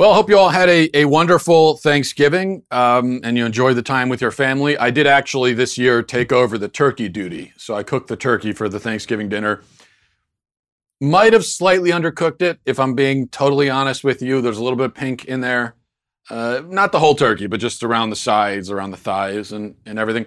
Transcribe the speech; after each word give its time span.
Well, 0.00 0.12
I 0.12 0.14
hope 0.14 0.30
you 0.30 0.38
all 0.38 0.48
had 0.48 0.70
a, 0.70 0.88
a 0.96 1.04
wonderful 1.04 1.76
Thanksgiving 1.76 2.62
um, 2.70 3.20
and 3.22 3.36
you 3.36 3.44
enjoyed 3.44 3.76
the 3.76 3.82
time 3.82 4.08
with 4.08 4.22
your 4.22 4.30
family. 4.30 4.78
I 4.78 4.90
did 4.90 5.06
actually 5.06 5.52
this 5.52 5.76
year 5.76 6.02
take 6.02 6.32
over 6.32 6.56
the 6.56 6.70
turkey 6.70 7.10
duty. 7.10 7.52
So 7.58 7.74
I 7.74 7.82
cooked 7.82 8.08
the 8.08 8.16
turkey 8.16 8.54
for 8.54 8.66
the 8.66 8.80
Thanksgiving 8.80 9.28
dinner. 9.28 9.62
Might 11.02 11.34
have 11.34 11.44
slightly 11.44 11.90
undercooked 11.90 12.40
it, 12.40 12.60
if 12.64 12.80
I'm 12.80 12.94
being 12.94 13.28
totally 13.28 13.68
honest 13.68 14.02
with 14.02 14.22
you. 14.22 14.40
There's 14.40 14.56
a 14.56 14.62
little 14.62 14.78
bit 14.78 14.86
of 14.86 14.94
pink 14.94 15.26
in 15.26 15.42
there. 15.42 15.74
Uh, 16.30 16.62
not 16.64 16.92
the 16.92 16.98
whole 16.98 17.14
turkey, 17.14 17.46
but 17.46 17.60
just 17.60 17.82
around 17.82 18.08
the 18.08 18.16
sides, 18.16 18.70
around 18.70 18.92
the 18.92 18.96
thighs, 18.96 19.52
and, 19.52 19.74
and 19.84 19.98
everything. 19.98 20.24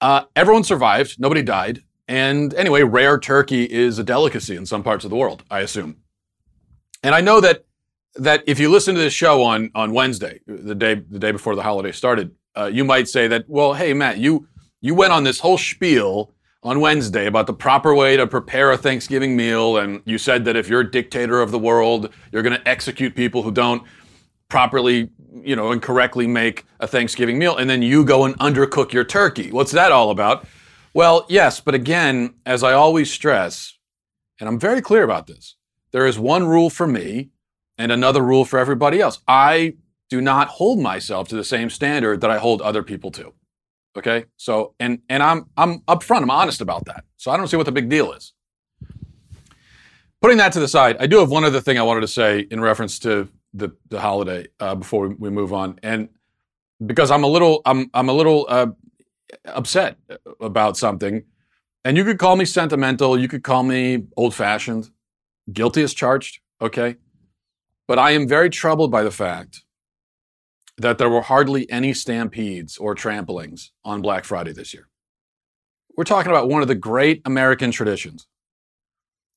Uh, 0.00 0.24
everyone 0.34 0.64
survived. 0.64 1.20
Nobody 1.20 1.42
died. 1.44 1.84
And 2.08 2.52
anyway, 2.54 2.82
rare 2.82 3.20
turkey 3.20 3.62
is 3.62 4.00
a 4.00 4.02
delicacy 4.02 4.56
in 4.56 4.66
some 4.66 4.82
parts 4.82 5.04
of 5.04 5.10
the 5.10 5.16
world, 5.16 5.44
I 5.52 5.60
assume. 5.60 5.98
And 7.04 7.14
I 7.14 7.20
know 7.20 7.40
that 7.40 7.64
that 8.16 8.42
if 8.46 8.58
you 8.58 8.70
listen 8.70 8.94
to 8.94 9.00
this 9.00 9.12
show 9.12 9.42
on 9.42 9.70
on 9.74 9.92
Wednesday, 9.92 10.40
the 10.46 10.74
day 10.74 10.94
the 10.94 11.18
day 11.18 11.32
before 11.32 11.54
the 11.54 11.62
holiday 11.62 11.92
started, 11.92 12.34
uh, 12.56 12.70
you 12.72 12.84
might 12.84 13.08
say 13.08 13.28
that, 13.28 13.44
well, 13.48 13.74
hey 13.74 13.94
Matt, 13.94 14.18
you 14.18 14.46
you 14.80 14.94
went 14.94 15.12
on 15.12 15.24
this 15.24 15.40
whole 15.40 15.58
spiel 15.58 16.34
on 16.64 16.80
Wednesday 16.80 17.26
about 17.26 17.46
the 17.46 17.52
proper 17.52 17.94
way 17.94 18.16
to 18.16 18.26
prepare 18.26 18.70
a 18.70 18.76
Thanksgiving 18.76 19.36
meal, 19.36 19.78
and 19.78 20.02
you 20.04 20.18
said 20.18 20.44
that 20.44 20.56
if 20.56 20.68
you're 20.68 20.80
a 20.80 20.90
dictator 20.90 21.40
of 21.40 21.50
the 21.50 21.58
world, 21.58 22.10
you're 22.30 22.42
going 22.42 22.56
to 22.56 22.68
execute 22.68 23.16
people 23.16 23.42
who 23.42 23.50
don't 23.50 23.82
properly, 24.48 25.10
you 25.42 25.56
know, 25.56 25.72
and 25.72 25.82
correctly 25.82 26.26
make 26.26 26.66
a 26.78 26.86
Thanksgiving 26.86 27.38
meal, 27.38 27.56
and 27.56 27.68
then 27.68 27.82
you 27.82 28.04
go 28.04 28.24
and 28.24 28.38
undercook 28.38 28.92
your 28.92 29.02
turkey. 29.02 29.50
What's 29.50 29.72
that 29.72 29.90
all 29.90 30.10
about? 30.10 30.46
Well, 30.94 31.24
yes, 31.28 31.58
but 31.58 31.74
again, 31.74 32.34
as 32.44 32.62
I 32.62 32.74
always 32.74 33.10
stress, 33.10 33.76
and 34.38 34.48
I'm 34.48 34.58
very 34.58 34.82
clear 34.82 35.02
about 35.02 35.26
this, 35.26 35.56
there 35.90 36.06
is 36.06 36.18
one 36.18 36.46
rule 36.46 36.70
for 36.70 36.86
me 36.86 37.30
and 37.78 37.92
another 37.92 38.22
rule 38.22 38.44
for 38.44 38.58
everybody 38.58 39.00
else. 39.00 39.20
I 39.26 39.74
do 40.10 40.20
not 40.20 40.48
hold 40.48 40.78
myself 40.78 41.28
to 41.28 41.36
the 41.36 41.44
same 41.44 41.70
standard 41.70 42.20
that 42.20 42.30
I 42.30 42.38
hold 42.38 42.60
other 42.60 42.82
people 42.82 43.10
to. 43.12 43.32
Okay? 43.96 44.26
So 44.36 44.74
and 44.78 45.00
and 45.08 45.22
I'm 45.22 45.46
I'm 45.56 45.80
upfront, 45.80 46.22
I'm 46.22 46.30
honest 46.30 46.60
about 46.60 46.84
that. 46.86 47.04
So 47.16 47.30
I 47.30 47.36
don't 47.36 47.48
see 47.48 47.56
what 47.56 47.66
the 47.66 47.72
big 47.72 47.88
deal 47.88 48.12
is. 48.12 48.32
Putting 50.20 50.38
that 50.38 50.52
to 50.52 50.60
the 50.60 50.68
side, 50.68 50.96
I 51.00 51.06
do 51.06 51.18
have 51.18 51.30
one 51.30 51.44
other 51.44 51.60
thing 51.60 51.78
I 51.78 51.82
wanted 51.82 52.02
to 52.02 52.08
say 52.08 52.40
in 52.50 52.60
reference 52.60 52.98
to 53.00 53.28
the 53.54 53.70
the 53.88 54.00
holiday 54.00 54.46
uh, 54.60 54.74
before 54.74 55.08
we, 55.08 55.30
move 55.30 55.52
on, 55.52 55.78
and 55.82 56.08
because 56.84 57.10
I'm 57.10 57.24
a 57.24 57.26
little 57.26 57.60
I'm 57.64 57.90
I'm 57.92 58.08
a 58.08 58.12
little 58.12 58.46
uh, 58.48 58.68
upset 59.46 59.96
about 60.40 60.76
something, 60.76 61.24
and 61.84 61.96
you 61.96 62.04
could 62.04 62.18
call 62.18 62.36
me 62.36 62.44
sentimental, 62.44 63.18
you 63.18 63.28
could 63.28 63.42
call 63.42 63.62
me 63.62 64.04
old 64.16 64.34
fashioned, 64.34 64.90
guilty 65.52 65.82
as 65.82 65.92
charged. 65.92 66.40
Okay, 66.60 66.96
but 67.92 67.98
I 67.98 68.12
am 68.12 68.26
very 68.26 68.48
troubled 68.48 68.90
by 68.90 69.02
the 69.02 69.10
fact 69.10 69.64
that 70.78 70.96
there 70.96 71.10
were 71.10 71.20
hardly 71.20 71.70
any 71.70 71.92
stampedes 71.92 72.78
or 72.78 72.94
tramplings 72.94 73.68
on 73.84 74.00
Black 74.00 74.24
Friday 74.24 74.54
this 74.54 74.72
year. 74.72 74.88
We're 75.94 76.04
talking 76.04 76.32
about 76.32 76.48
one 76.48 76.62
of 76.62 76.68
the 76.68 76.74
great 76.74 77.20
American 77.26 77.70
traditions. 77.70 78.26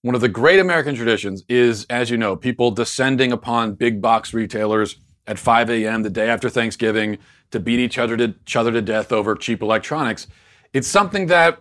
One 0.03 0.16
of 0.16 0.22
the 0.22 0.30
great 0.30 0.62
American 0.62 0.95
traditions 0.95 1.44
is, 1.50 1.86
as 1.89 2.09
you 2.09 2.16
know, 2.16 2.38
people 2.38 2.72
descending 2.72 3.34
upon 3.34 3.73
big 3.73 4.02
box 4.02 4.34
retailers 4.34 5.02
at 5.28 5.38
5 5.38 5.69
a.m. 5.72 6.03
the 6.03 6.09
day 6.09 6.30
after 6.30 6.50
Thanksgiving 6.50 7.17
to 7.52 7.59
beat 7.59 7.80
each 7.80 7.97
other 7.97 8.16
to, 8.16 8.36
each 8.42 8.56
other 8.56 8.72
to 8.72 8.81
death 8.81 9.12
over 9.12 9.36
cheap 9.36 9.64
electronics. 9.64 10.28
It's 10.72 10.88
something 10.88 11.28
that 11.28 11.59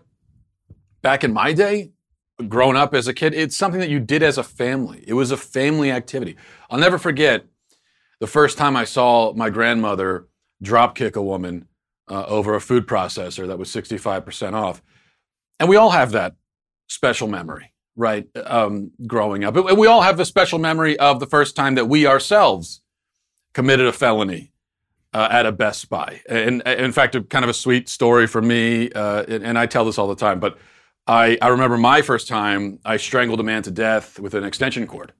back 1.02 1.24
in 1.24 1.32
my 1.32 1.54
day 1.54 1.90
grown 2.48 2.76
up 2.76 2.94
as 2.94 3.06
a 3.06 3.14
kid, 3.14 3.34
it's 3.34 3.56
something 3.56 3.80
that 3.80 3.90
you 3.90 4.00
did 4.00 4.22
as 4.22 4.38
a 4.38 4.42
family. 4.42 5.04
It 5.06 5.14
was 5.14 5.30
a 5.30 5.36
family 5.36 5.90
activity. 5.90 6.36
I'll 6.70 6.78
never 6.78 6.98
forget 6.98 7.46
the 8.20 8.26
first 8.26 8.58
time 8.58 8.76
I 8.76 8.84
saw 8.84 9.32
my 9.34 9.50
grandmother 9.50 10.26
drop 10.62 10.94
kick 10.94 11.16
a 11.16 11.22
woman 11.22 11.68
uh, 12.10 12.24
over 12.26 12.54
a 12.54 12.60
food 12.60 12.86
processor 12.86 13.46
that 13.46 13.58
was 13.58 13.68
65% 13.68 14.54
off. 14.54 14.82
And 15.60 15.68
we 15.68 15.76
all 15.76 15.90
have 15.90 16.12
that 16.12 16.34
special 16.88 17.28
memory, 17.28 17.72
right? 17.96 18.26
Um, 18.34 18.92
growing 19.06 19.44
up. 19.44 19.56
And 19.56 19.78
we 19.78 19.86
all 19.86 20.02
have 20.02 20.16
the 20.16 20.24
special 20.24 20.58
memory 20.58 20.98
of 20.98 21.20
the 21.20 21.26
first 21.26 21.56
time 21.56 21.76
that 21.76 21.86
we 21.86 22.06
ourselves 22.06 22.82
committed 23.52 23.86
a 23.86 23.92
felony 23.92 24.52
uh, 25.12 25.28
at 25.30 25.46
a 25.46 25.52
Best 25.52 25.88
Buy. 25.88 26.20
And, 26.28 26.62
and, 26.66 26.80
in 26.80 26.92
fact, 26.92 27.14
a 27.14 27.22
kind 27.22 27.44
of 27.44 27.48
a 27.48 27.54
sweet 27.54 27.88
story 27.88 28.26
for 28.26 28.42
me, 28.42 28.90
uh, 28.92 29.24
and, 29.28 29.44
and 29.44 29.58
I 29.58 29.66
tell 29.66 29.84
this 29.84 29.96
all 29.96 30.08
the 30.08 30.16
time, 30.16 30.40
but 30.40 30.58
I, 31.06 31.38
I 31.42 31.48
remember 31.48 31.76
my 31.76 32.02
first 32.02 32.28
time, 32.28 32.78
I 32.84 32.96
strangled 32.96 33.40
a 33.40 33.42
man 33.42 33.62
to 33.64 33.70
death 33.70 34.18
with 34.18 34.34
an 34.34 34.44
extension 34.44 34.86
cord 34.86 35.12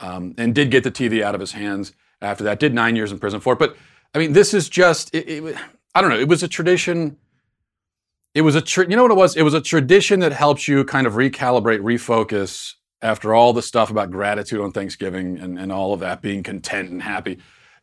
um, 0.00 0.34
and 0.36 0.54
did 0.54 0.70
get 0.70 0.84
the 0.84 0.90
TV 0.90 1.22
out 1.22 1.34
of 1.34 1.40
his 1.40 1.52
hands 1.52 1.92
after 2.20 2.44
that. 2.44 2.58
Did 2.58 2.74
nine 2.74 2.96
years 2.96 3.12
in 3.12 3.18
prison 3.18 3.40
for 3.40 3.54
it. 3.54 3.58
But 3.58 3.76
I 4.14 4.18
mean, 4.18 4.34
this 4.34 4.52
is 4.52 4.68
just, 4.68 5.14
it, 5.14 5.28
it, 5.28 5.56
I 5.94 6.00
don't 6.00 6.10
know, 6.10 6.18
it 6.18 6.28
was 6.28 6.42
a 6.42 6.48
tradition. 6.48 7.16
It 8.34 8.42
was 8.42 8.54
a, 8.54 8.60
tra- 8.60 8.88
you 8.88 8.96
know 8.96 9.02
what 9.02 9.10
it 9.10 9.16
was? 9.16 9.36
It 9.36 9.42
was 9.42 9.54
a 9.54 9.60
tradition 9.60 10.20
that 10.20 10.32
helps 10.32 10.68
you 10.68 10.84
kind 10.84 11.06
of 11.06 11.14
recalibrate, 11.14 11.80
refocus 11.80 12.74
after 13.00 13.34
all 13.34 13.52
the 13.52 13.62
stuff 13.62 13.90
about 13.90 14.10
gratitude 14.10 14.60
on 14.60 14.72
Thanksgiving 14.72 15.38
and, 15.38 15.58
and 15.58 15.72
all 15.72 15.92
of 15.92 16.00
that, 16.00 16.22
being 16.22 16.42
content 16.42 16.90
and 16.90 17.02
happy. 17.02 17.38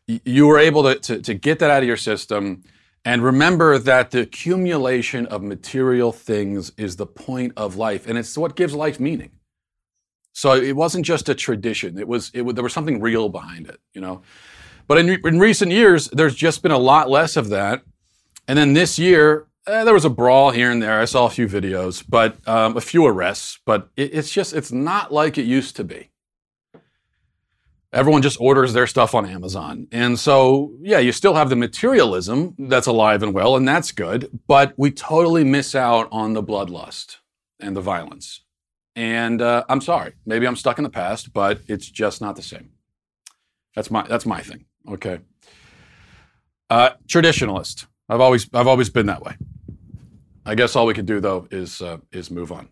You 0.06 0.46
were 0.46 0.58
able 0.58 0.82
to, 0.84 0.98
to, 0.98 1.22
to 1.22 1.34
get 1.34 1.58
that 1.58 1.70
out 1.70 1.82
of 1.82 1.86
your 1.86 1.96
system 1.96 2.64
and 3.04 3.22
remember 3.22 3.78
that 3.78 4.10
the 4.10 4.20
accumulation 4.20 5.26
of 5.26 5.42
material 5.42 6.12
things 6.12 6.72
is 6.76 6.96
the 6.96 7.06
point 7.06 7.52
of 7.56 7.76
life, 7.76 8.06
and 8.06 8.18
it's 8.18 8.36
what 8.36 8.56
gives 8.56 8.74
life 8.74 9.00
meaning. 9.00 9.30
So 10.32 10.54
it 10.54 10.76
wasn't 10.76 11.06
just 11.06 11.28
a 11.28 11.34
tradition; 11.34 11.98
it 11.98 12.06
was, 12.08 12.30
it, 12.34 12.42
there 12.54 12.64
was 12.64 12.72
something 12.72 13.00
real 13.00 13.28
behind 13.28 13.68
it, 13.68 13.80
you 13.94 14.00
know. 14.00 14.22
But 14.86 14.98
in, 14.98 15.20
in 15.24 15.38
recent 15.38 15.70
years, 15.70 16.08
there's 16.08 16.34
just 16.34 16.62
been 16.62 16.72
a 16.72 16.78
lot 16.78 17.08
less 17.08 17.36
of 17.36 17.48
that. 17.50 17.82
And 18.48 18.58
then 18.58 18.72
this 18.72 18.98
year, 18.98 19.46
eh, 19.68 19.84
there 19.84 19.94
was 19.94 20.04
a 20.04 20.10
brawl 20.10 20.50
here 20.50 20.70
and 20.70 20.82
there. 20.82 21.00
I 21.00 21.04
saw 21.04 21.26
a 21.26 21.30
few 21.30 21.46
videos, 21.46 22.04
but 22.06 22.36
um, 22.48 22.76
a 22.76 22.80
few 22.80 23.06
arrests. 23.06 23.60
But 23.64 23.88
it, 23.96 24.12
it's 24.12 24.32
just, 24.32 24.52
it's 24.52 24.72
not 24.72 25.12
like 25.12 25.38
it 25.38 25.44
used 25.44 25.76
to 25.76 25.84
be 25.84 26.09
everyone 27.92 28.22
just 28.22 28.40
orders 28.40 28.72
their 28.72 28.86
stuff 28.86 29.14
on 29.14 29.26
Amazon. 29.26 29.86
And 29.92 30.18
so, 30.18 30.72
yeah, 30.80 30.98
you 30.98 31.12
still 31.12 31.34
have 31.34 31.50
the 31.50 31.56
materialism 31.56 32.54
that's 32.58 32.86
alive 32.86 33.22
and 33.22 33.34
well, 33.34 33.56
and 33.56 33.66
that's 33.66 33.92
good, 33.92 34.40
but 34.46 34.74
we 34.76 34.90
totally 34.90 35.44
miss 35.44 35.74
out 35.74 36.08
on 36.12 36.32
the 36.34 36.42
bloodlust 36.42 37.16
and 37.58 37.76
the 37.76 37.80
violence. 37.80 38.42
And 38.96 39.40
uh, 39.40 39.64
I'm 39.68 39.80
sorry, 39.80 40.14
maybe 40.26 40.46
I'm 40.46 40.56
stuck 40.56 40.78
in 40.78 40.84
the 40.84 40.90
past, 40.90 41.32
but 41.32 41.60
it's 41.68 41.88
just 41.88 42.20
not 42.20 42.36
the 42.36 42.42
same. 42.42 42.70
That's 43.74 43.90
my 43.90 44.02
that's 44.02 44.26
my 44.26 44.40
thing. 44.40 44.64
Okay. 44.88 45.20
Uh, 46.68 46.90
traditionalist. 47.06 47.86
I've 48.08 48.20
always 48.20 48.48
I've 48.52 48.66
always 48.66 48.90
been 48.90 49.06
that 49.06 49.22
way. 49.22 49.36
I 50.44 50.56
guess 50.56 50.74
all 50.74 50.86
we 50.86 50.94
can 50.94 51.06
do 51.06 51.20
though 51.20 51.46
is 51.50 51.80
uh, 51.80 51.98
is 52.10 52.30
move 52.30 52.50
on. 52.50 52.68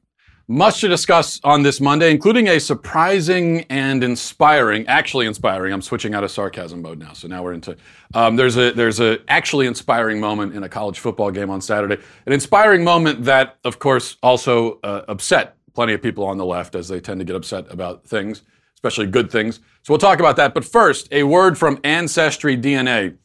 Much 0.51 0.81
to 0.81 0.89
discuss 0.89 1.39
on 1.45 1.63
this 1.63 1.79
Monday, 1.79 2.11
including 2.11 2.49
a 2.49 2.59
surprising 2.59 3.67
and 3.69 4.03
inspiring, 4.03 4.87
actually 4.87 5.27
inspiring. 5.27 5.75
I'm 5.75 5.83
switching 5.83 6.15
out 6.15 6.25
of 6.25 6.31
sarcasm 6.31 6.81
mode 6.81 6.99
now, 6.99 7.13
so 7.13 7.29
now 7.29 7.43
we're 7.43 7.53
into. 7.53 7.77
Um, 8.15 8.37
there's 8.37 8.57
a 8.57 8.73
there's 8.73 8.99
a 8.99 9.19
actually 9.29 9.67
inspiring 9.67 10.19
moment 10.19 10.55
in 10.55 10.63
a 10.63 10.69
college 10.69 11.01
football 11.01 11.31
game 11.31 11.51
on 11.51 11.61
Saturday. 11.61 12.03
An 12.25 12.33
inspiring 12.33 12.83
moment 12.83 13.25
that, 13.25 13.59
of 13.63 13.79
course, 13.79 14.17
also 14.23 14.81
uh, 14.85 15.05
upset 15.07 15.59
plenty 15.75 15.93
of 15.93 16.01
people 16.01 16.25
on 16.25 16.39
the 16.39 16.47
left, 16.47 16.75
as 16.75 16.89
they 16.89 16.99
tend 16.99 17.21
to 17.21 17.27
get 17.27 17.37
upset 17.37 17.71
about 17.71 18.07
things, 18.07 18.41
especially 18.73 19.07
good 19.07 19.31
things. 19.31 19.57
So 19.83 19.93
we'll 19.93 19.99
talk 19.99 20.19
about 20.19 20.37
that. 20.37 20.55
But 20.55 20.65
first, 20.65 21.13
a 21.13 21.25
word 21.25 21.59
from 21.59 21.79
Ancestry 21.85 22.57
DNA. 22.57 23.19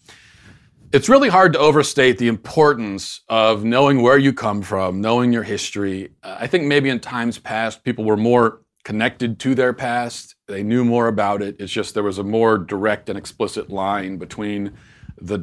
It's 0.93 1.09
really 1.09 1.29
hard 1.29 1.53
to 1.53 1.59
overstate 1.59 2.19
the 2.19 2.27
importance 2.27 3.21
of 3.27 3.63
knowing 3.63 4.03
where 4.03 4.19
you 4.19 4.31
come 4.31 4.61
from, 4.61 5.01
knowing 5.01 5.33
your 5.33 5.41
history. 5.41 6.11
I 6.21 6.45
think 6.45 6.65
maybe 6.65 6.87
in 6.89 6.99
times 6.99 7.39
past, 7.39 7.83
people 7.83 8.05
were 8.05 8.15
more 8.15 8.61
connected 8.83 9.39
to 9.39 9.55
their 9.55 9.73
past. 9.73 10.35
They 10.47 10.61
knew 10.61 10.85
more 10.85 11.07
about 11.07 11.41
it. 11.41 11.55
It's 11.57 11.71
just 11.71 11.95
there 11.95 12.03
was 12.03 12.19
a 12.19 12.23
more 12.23 12.59
direct 12.59 13.09
and 13.09 13.17
explicit 13.17 13.71
line 13.71 14.17
between 14.17 14.73
the 15.19 15.39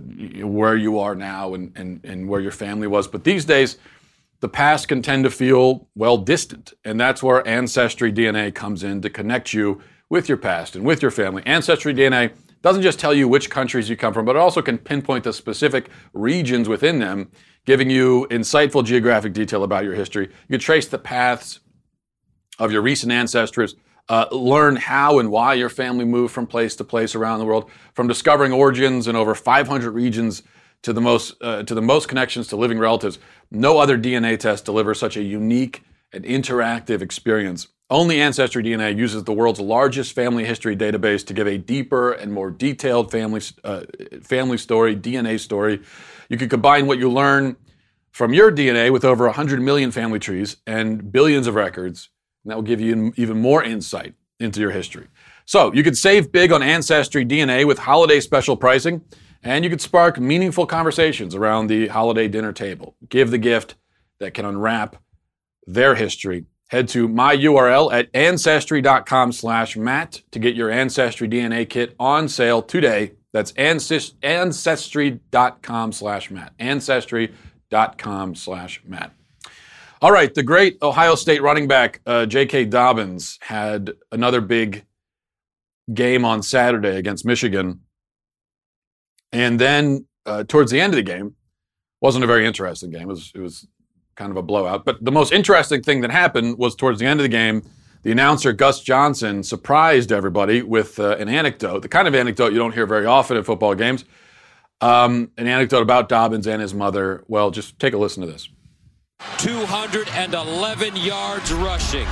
where 0.47 0.76
you 0.76 1.00
are 1.00 1.17
now 1.17 1.55
and, 1.55 1.73
and, 1.75 2.05
and 2.05 2.29
where 2.29 2.41
your 2.41 2.53
family 2.53 2.87
was. 2.87 3.08
But 3.08 3.25
these 3.25 3.44
days, 3.44 3.76
the 4.38 4.49
past 4.49 4.87
can 4.87 5.03
tend 5.03 5.25
to 5.25 5.31
feel 5.31 5.88
well 5.96 6.17
distant. 6.17 6.75
And 6.85 7.00
that's 7.00 7.25
where 7.25 7.44
Ancestry 7.44 8.12
DNA 8.12 8.55
comes 8.55 8.85
in 8.85 9.03
to 9.03 9.11
connect 9.11 9.53
you 9.53 9.82
with 10.08 10.29
your 10.29 10.38
past 10.38 10.76
and 10.76 10.85
with 10.85 11.03
your 11.03 11.11
family. 11.11 11.43
Ancestry 11.44 11.93
DNA 11.93 12.35
doesn't 12.62 12.83
just 12.83 12.99
tell 12.99 13.15
you 13.15 13.27
which 13.27 13.51
countries 13.51 13.89
you 13.89 13.97
come 13.97 14.12
from, 14.12 14.25
but 14.25 14.37
it 14.37 14.39
also 14.39 14.62
can 14.62 14.79
pinpoint 14.79 15.25
the 15.25 15.33
specific 15.33 15.89
regions 16.12 16.69
within 16.69 16.99
them, 16.99 17.31
giving 17.65 17.91
you 17.91 18.27
insightful 18.31 18.85
geographic 18.85 19.33
detail 19.33 19.65
about 19.65 19.85
your 19.85 19.95
history. 19.95 20.27
You 20.27 20.53
can 20.53 20.61
trace 20.61 20.87
the 20.87 20.99
paths 20.99 21.61
of 22.59 22.71
your 22.71 22.83
recent 22.83 23.12
ancestors, 23.12 23.77
uh, 24.09 24.27
learn 24.31 24.77
how 24.77 25.19
and 25.19 25.31
why 25.31 25.55
your 25.55 25.69
family 25.69 26.05
moved 26.05 26.35
from 26.35 26.47
place 26.47 26.77
to 26.77 26.85
place 26.85 27.15
around 27.15 27.39
the 27.39 27.47
world, 27.47 27.71
from 27.95 28.09
discovering 28.09 28.53
origins 28.53 29.09
in 29.09 29.17
over 29.17 29.35
500 29.35 29.91
regions 29.91 30.43
to 30.83 30.93
the 30.93 31.01
most 31.01 31.35
uh, 31.43 31.63
to 31.63 31.75
the 31.75 31.83
most 31.83 32.09
connections 32.09 32.47
to 32.49 32.56
living 32.56 32.79
relatives. 32.79 33.19
No 33.51 33.79
other 33.79 33.99
DNA 33.99 34.39
test 34.39 34.65
delivers 34.65 34.99
such 34.99 35.17
a 35.17 35.23
unique 35.23 35.83
and 36.13 36.25
interactive 36.25 37.03
experience 37.03 37.69
Only 37.91 38.21
Ancestry 38.21 38.63
DNA 38.63 38.97
uses 38.97 39.25
the 39.25 39.33
world's 39.33 39.59
largest 39.59 40.13
family 40.13 40.45
history 40.45 40.77
database 40.77 41.27
to 41.27 41.35
give 41.35 41.49
a 41.49 41.59
deeper 41.59 42.13
and 42.13 42.33
more 42.33 42.49
detailed 42.49 43.11
family, 43.11 43.43
uh, 43.65 43.83
family 44.23 44.59
story, 44.59 44.95
DNA 44.95 45.41
story. 45.41 45.83
You 46.29 46.39
can 46.39 46.49
combine 46.49 46.87
what 46.87 47.01
you 47.01 47.11
learn 47.11 47.57
from 48.13 48.33
your 48.33 48.53
DNA 48.53 48.93
with 48.93 49.05
over 49.05 49.25
100 49.27 49.61
million 49.61 49.91
family 49.91 50.21
trees 50.21 50.59
and 50.69 51.11
billions 51.11 51.49
of 51.49 51.57
records, 51.57 52.11
and 52.45 52.53
that 52.53 52.55
will 52.55 52.63
give 52.63 52.81
you 52.81 53.13
even 53.17 53.41
more 53.41 53.65
insight 53.65 54.15
into 54.39 54.61
your 54.61 54.71
history. 54.71 55.09
So 55.45 55.73
you 55.73 55.83
could 55.83 55.99
save 55.99 56.31
big 56.31 56.53
on 56.53 56.63
Ancestry 56.63 57.27
DNA 57.27 57.67
with 57.67 57.81
holiday 57.81 58.21
special 58.21 58.57
pricing, 58.57 59.03
and 59.43 59.65
you 59.65 59.71
could 59.71 59.81
spark 59.81 60.21
meaningful 60.21 60.65
conversations 60.65 61.35
around 61.35 61.67
the 61.67 61.89
holiday 61.89 62.29
dinner 62.29 62.53
table. 62.53 62.95
Give 63.09 63.33
the 63.33 63.39
gift 63.39 63.75
that 64.21 64.33
can 64.33 64.45
unwrap 64.45 64.95
their 65.67 65.97
history 65.97 66.47
Head 66.70 66.88
to 66.90 67.08
my 67.08 67.37
URL 67.37 67.93
at 67.93 68.08
ancestry.com 68.14 69.32
slash 69.32 69.76
Matt 69.76 70.22
to 70.31 70.38
get 70.38 70.55
your 70.55 70.70
Ancestry 70.70 71.28
DNA 71.28 71.69
kit 71.69 71.96
on 71.99 72.28
sale 72.28 72.62
today. 72.62 73.14
That's 73.32 73.50
ancestry.com 73.52 75.93
slash 75.93 76.31
Matt. 76.31 76.52
Ancestry.com 76.61 78.34
slash 78.37 78.82
Matt. 78.87 79.12
All 80.00 80.12
right, 80.12 80.32
the 80.32 80.44
great 80.44 80.78
Ohio 80.81 81.17
State 81.17 81.43
running 81.43 81.67
back 81.67 82.00
uh, 82.06 82.26
J.K. 82.26 82.67
Dobbins 82.67 83.38
had 83.43 83.90
another 84.12 84.40
big 84.40 84.84
game 85.93 86.25
on 86.25 86.40
Saturday 86.43 86.96
against 86.96 87.26
Michigan. 87.26 87.81
And 89.32 89.61
then 89.61 90.06
uh, 90.25 90.44
towards 90.44 90.70
the 90.70 90.81
end 90.81 90.93
of 90.93 90.96
the 90.96 91.02
game, 91.02 91.34
wasn't 92.00 92.22
a 92.22 92.28
very 92.28 92.46
interesting 92.46 92.90
game. 92.90 93.02
It 93.02 93.08
was, 93.08 93.32
it 93.34 93.40
was 93.40 93.67
kind 94.20 94.31
of 94.31 94.37
a 94.37 94.43
blowout. 94.43 94.84
But 94.84 95.02
the 95.02 95.11
most 95.11 95.32
interesting 95.32 95.82
thing 95.82 96.02
that 96.02 96.11
happened 96.11 96.58
was 96.58 96.76
towards 96.76 97.00
the 97.00 97.06
end 97.06 97.20
of 97.20 97.25
the 97.25 97.31
game, 97.31 97.62
the 98.02 98.12
announcer 98.12 98.52
Gus 98.52 98.82
Johnson 98.82 99.43
surprised 99.43 100.12
everybody 100.12 100.61
with 100.61 101.00
uh, 101.00 101.17
an 101.17 101.31
anecdote, 101.31 101.81
the 101.81 101.88
kind 101.88 102.06
of 102.06 102.14
anecdote 102.14 102.52
you 102.52 102.58
don't 102.58 102.75
hear 102.75 102.84
very 102.84 103.06
often 103.06 103.38
at 103.38 103.46
football 103.46 103.75
games. 103.75 104.05
Um, 104.82 105.31
an 105.38 105.46
anecdote 105.46 105.81
about 105.81 106.11
Dobbins 106.11 106.46
and 106.46 106.61
his 106.61 106.75
mother. 106.75 107.25
Well, 107.28 107.50
just 107.50 107.78
take 107.78 107.94
a 107.94 107.99
listen 107.99 108.20
to 108.20 108.31
this. 108.31 108.50
211 109.38 110.96
yards 110.96 111.52
rushing. 111.55 112.06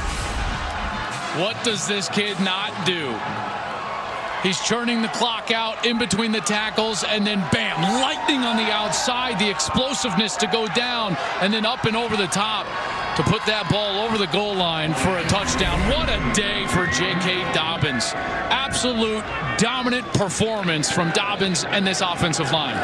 What 1.42 1.62
does 1.62 1.86
this 1.86 2.08
kid 2.08 2.40
not 2.40 2.86
do? 2.86 3.67
He's 4.42 4.60
churning 4.60 5.02
the 5.02 5.08
clock 5.08 5.50
out 5.50 5.84
in 5.84 5.98
between 5.98 6.30
the 6.30 6.40
tackles, 6.40 7.02
and 7.02 7.26
then 7.26 7.40
bam, 7.50 7.82
lightning 8.00 8.40
on 8.40 8.56
the 8.56 8.70
outside, 8.70 9.38
the 9.38 9.50
explosiveness 9.50 10.36
to 10.36 10.46
go 10.46 10.68
down, 10.68 11.16
and 11.40 11.52
then 11.52 11.66
up 11.66 11.84
and 11.84 11.96
over 11.96 12.16
the 12.16 12.28
top 12.28 12.66
to 13.16 13.24
put 13.24 13.44
that 13.46 13.68
ball 13.68 13.98
over 13.98 14.16
the 14.16 14.28
goal 14.28 14.54
line 14.54 14.94
for 14.94 15.18
a 15.18 15.24
touchdown. 15.24 15.80
What 15.90 16.08
a 16.08 16.20
day 16.34 16.64
for 16.68 16.86
J.K. 16.86 17.52
Dobbins. 17.52 18.12
Absolute 18.14 19.24
dominant 19.58 20.06
performance 20.14 20.88
from 20.88 21.10
Dobbins 21.10 21.64
and 21.64 21.84
this 21.84 22.00
offensive 22.00 22.52
line. 22.52 22.76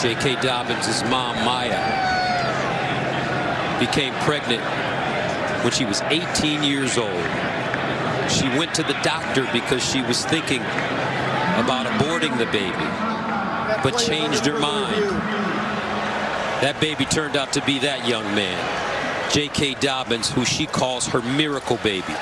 J.K. 0.00 0.40
Dobbins' 0.40 1.04
mom, 1.04 1.36
Maya, 1.44 1.76
became 3.78 4.14
pregnant 4.24 4.62
when 5.62 5.72
she 5.72 5.84
was 5.84 6.00
18 6.02 6.62
years 6.62 6.96
old. 6.96 7.12
She 8.28 8.48
went 8.58 8.74
to 8.74 8.82
the 8.82 8.98
doctor 9.02 9.48
because 9.52 9.84
she 9.84 10.02
was 10.02 10.24
thinking 10.24 10.60
about 10.60 11.86
aborting 11.86 12.36
the 12.38 12.46
baby, 12.46 12.72
but 13.82 13.98
changed 13.98 14.44
her 14.46 14.58
mind. 14.58 14.94
That 16.62 16.78
baby 16.80 17.04
turned 17.04 17.36
out 17.36 17.52
to 17.52 17.64
be 17.64 17.78
that 17.80 18.08
young 18.08 18.24
man, 18.34 19.30
J.K. 19.30 19.74
Dobbins, 19.74 20.30
who 20.30 20.44
she 20.44 20.66
calls 20.66 21.06
her 21.08 21.22
miracle 21.22 21.78
baby. 21.82 22.14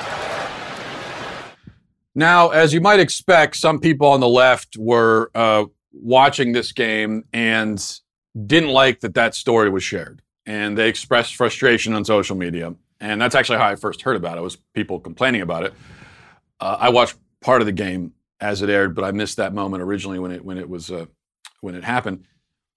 Now, 2.13 2.49
as 2.49 2.73
you 2.73 2.79
might 2.79 2.99
expect, 2.99 3.57
some 3.57 3.79
people 3.79 4.07
on 4.07 4.21
the 4.21 4.29
left 4.29 4.77
were 4.77 5.31
uh, 5.35 5.65
watching 5.91 6.53
this 6.53 6.71
game 6.71 7.25
and 7.33 7.81
didn't 8.45 8.69
like 8.69 9.01
that 9.01 9.15
that 9.15 9.35
story 9.35 9.69
was 9.69 9.83
shared. 9.83 10.21
And 10.45 10.77
they 10.77 10.89
expressed 10.89 11.35
frustration 11.35 11.93
on 11.93 12.05
social 12.05 12.35
media. 12.35 12.75
And 12.99 13.21
that's 13.21 13.35
actually 13.35 13.57
how 13.57 13.67
I 13.67 13.75
first 13.75 14.01
heard 14.01 14.15
about 14.15 14.37
it, 14.37 14.41
was 14.41 14.57
people 14.73 14.99
complaining 14.99 15.41
about 15.41 15.63
it. 15.63 15.73
Uh, 16.59 16.77
I 16.79 16.89
watched 16.89 17.17
part 17.41 17.61
of 17.61 17.65
the 17.65 17.71
game 17.71 18.13
as 18.39 18.61
it 18.61 18.69
aired, 18.69 18.95
but 18.95 19.03
I 19.03 19.11
missed 19.11 19.37
that 19.37 19.53
moment 19.53 19.83
originally 19.83 20.19
when 20.19 20.31
it 20.31 20.43
when 20.43 20.57
it 20.57 20.69
was 20.69 20.91
uh, 20.91 21.05
when 21.61 21.75
it 21.75 21.83
happened. 21.83 22.25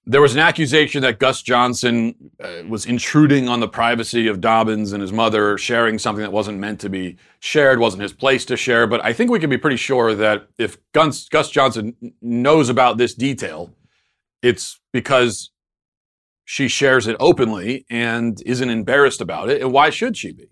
There 0.06 0.22
was 0.22 0.32
an 0.32 0.40
accusation 0.40 1.02
that 1.02 1.18
Gus 1.18 1.42
Johnson 1.42 2.30
uh, 2.42 2.62
was 2.66 2.86
intruding 2.86 3.46
on 3.46 3.60
the 3.60 3.68
privacy 3.68 4.26
of 4.26 4.40
Dobbins 4.40 4.92
and 4.92 5.02
his 5.02 5.12
mother, 5.12 5.58
sharing 5.58 5.98
something 5.98 6.22
that 6.22 6.32
wasn't 6.32 6.58
meant 6.58 6.80
to 6.80 6.88
be 6.88 7.16
shared, 7.40 7.78
wasn't 7.78 8.02
his 8.02 8.14
place 8.14 8.46
to 8.46 8.56
share. 8.56 8.86
But 8.86 9.04
I 9.04 9.12
think 9.12 9.30
we 9.30 9.38
can 9.38 9.50
be 9.50 9.58
pretty 9.58 9.76
sure 9.76 10.14
that 10.14 10.48
if 10.56 10.78
Gus, 10.92 11.28
Gus 11.28 11.50
Johnson 11.50 11.94
knows 12.22 12.70
about 12.70 12.96
this 12.96 13.12
detail, 13.12 13.74
it's 14.40 14.80
because 14.92 15.50
she 16.50 16.66
shares 16.66 17.06
it 17.06 17.14
openly 17.20 17.84
and 17.90 18.40
isn't 18.46 18.70
embarrassed 18.70 19.20
about 19.20 19.50
it. 19.50 19.60
And 19.60 19.70
why 19.70 19.90
should 19.90 20.16
she 20.16 20.32
be? 20.32 20.48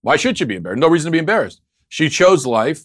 Why 0.00 0.14
should 0.14 0.38
she 0.38 0.44
be 0.44 0.54
embarrassed? 0.54 0.78
No 0.78 0.88
reason 0.88 1.08
to 1.08 1.10
be 1.10 1.18
embarrassed. 1.18 1.60
She 1.88 2.08
chose 2.08 2.46
life, 2.46 2.84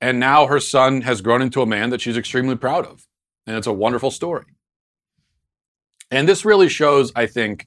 and 0.00 0.18
now 0.18 0.46
her 0.46 0.60
son 0.60 1.02
has 1.02 1.20
grown 1.20 1.42
into 1.42 1.60
a 1.60 1.66
man 1.66 1.90
that 1.90 2.00
she's 2.00 2.16
extremely 2.16 2.56
proud 2.56 2.86
of. 2.86 3.06
And 3.46 3.54
it's 3.54 3.66
a 3.66 3.72
wonderful 3.72 4.10
story. 4.10 4.46
And 6.10 6.26
this 6.26 6.42
really 6.42 6.70
shows, 6.70 7.12
I 7.14 7.26
think, 7.26 7.66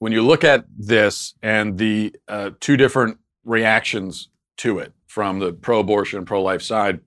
when 0.00 0.10
you 0.10 0.26
look 0.26 0.42
at 0.42 0.64
this 0.76 1.34
and 1.40 1.78
the 1.78 2.12
uh, 2.26 2.50
two 2.58 2.76
different 2.76 3.18
reactions 3.44 4.30
to 4.56 4.80
it 4.80 4.94
from 5.06 5.38
the 5.38 5.52
pro 5.52 5.78
abortion 5.78 6.18
and 6.18 6.26
pro 6.26 6.42
life 6.42 6.62
side, 6.62 6.98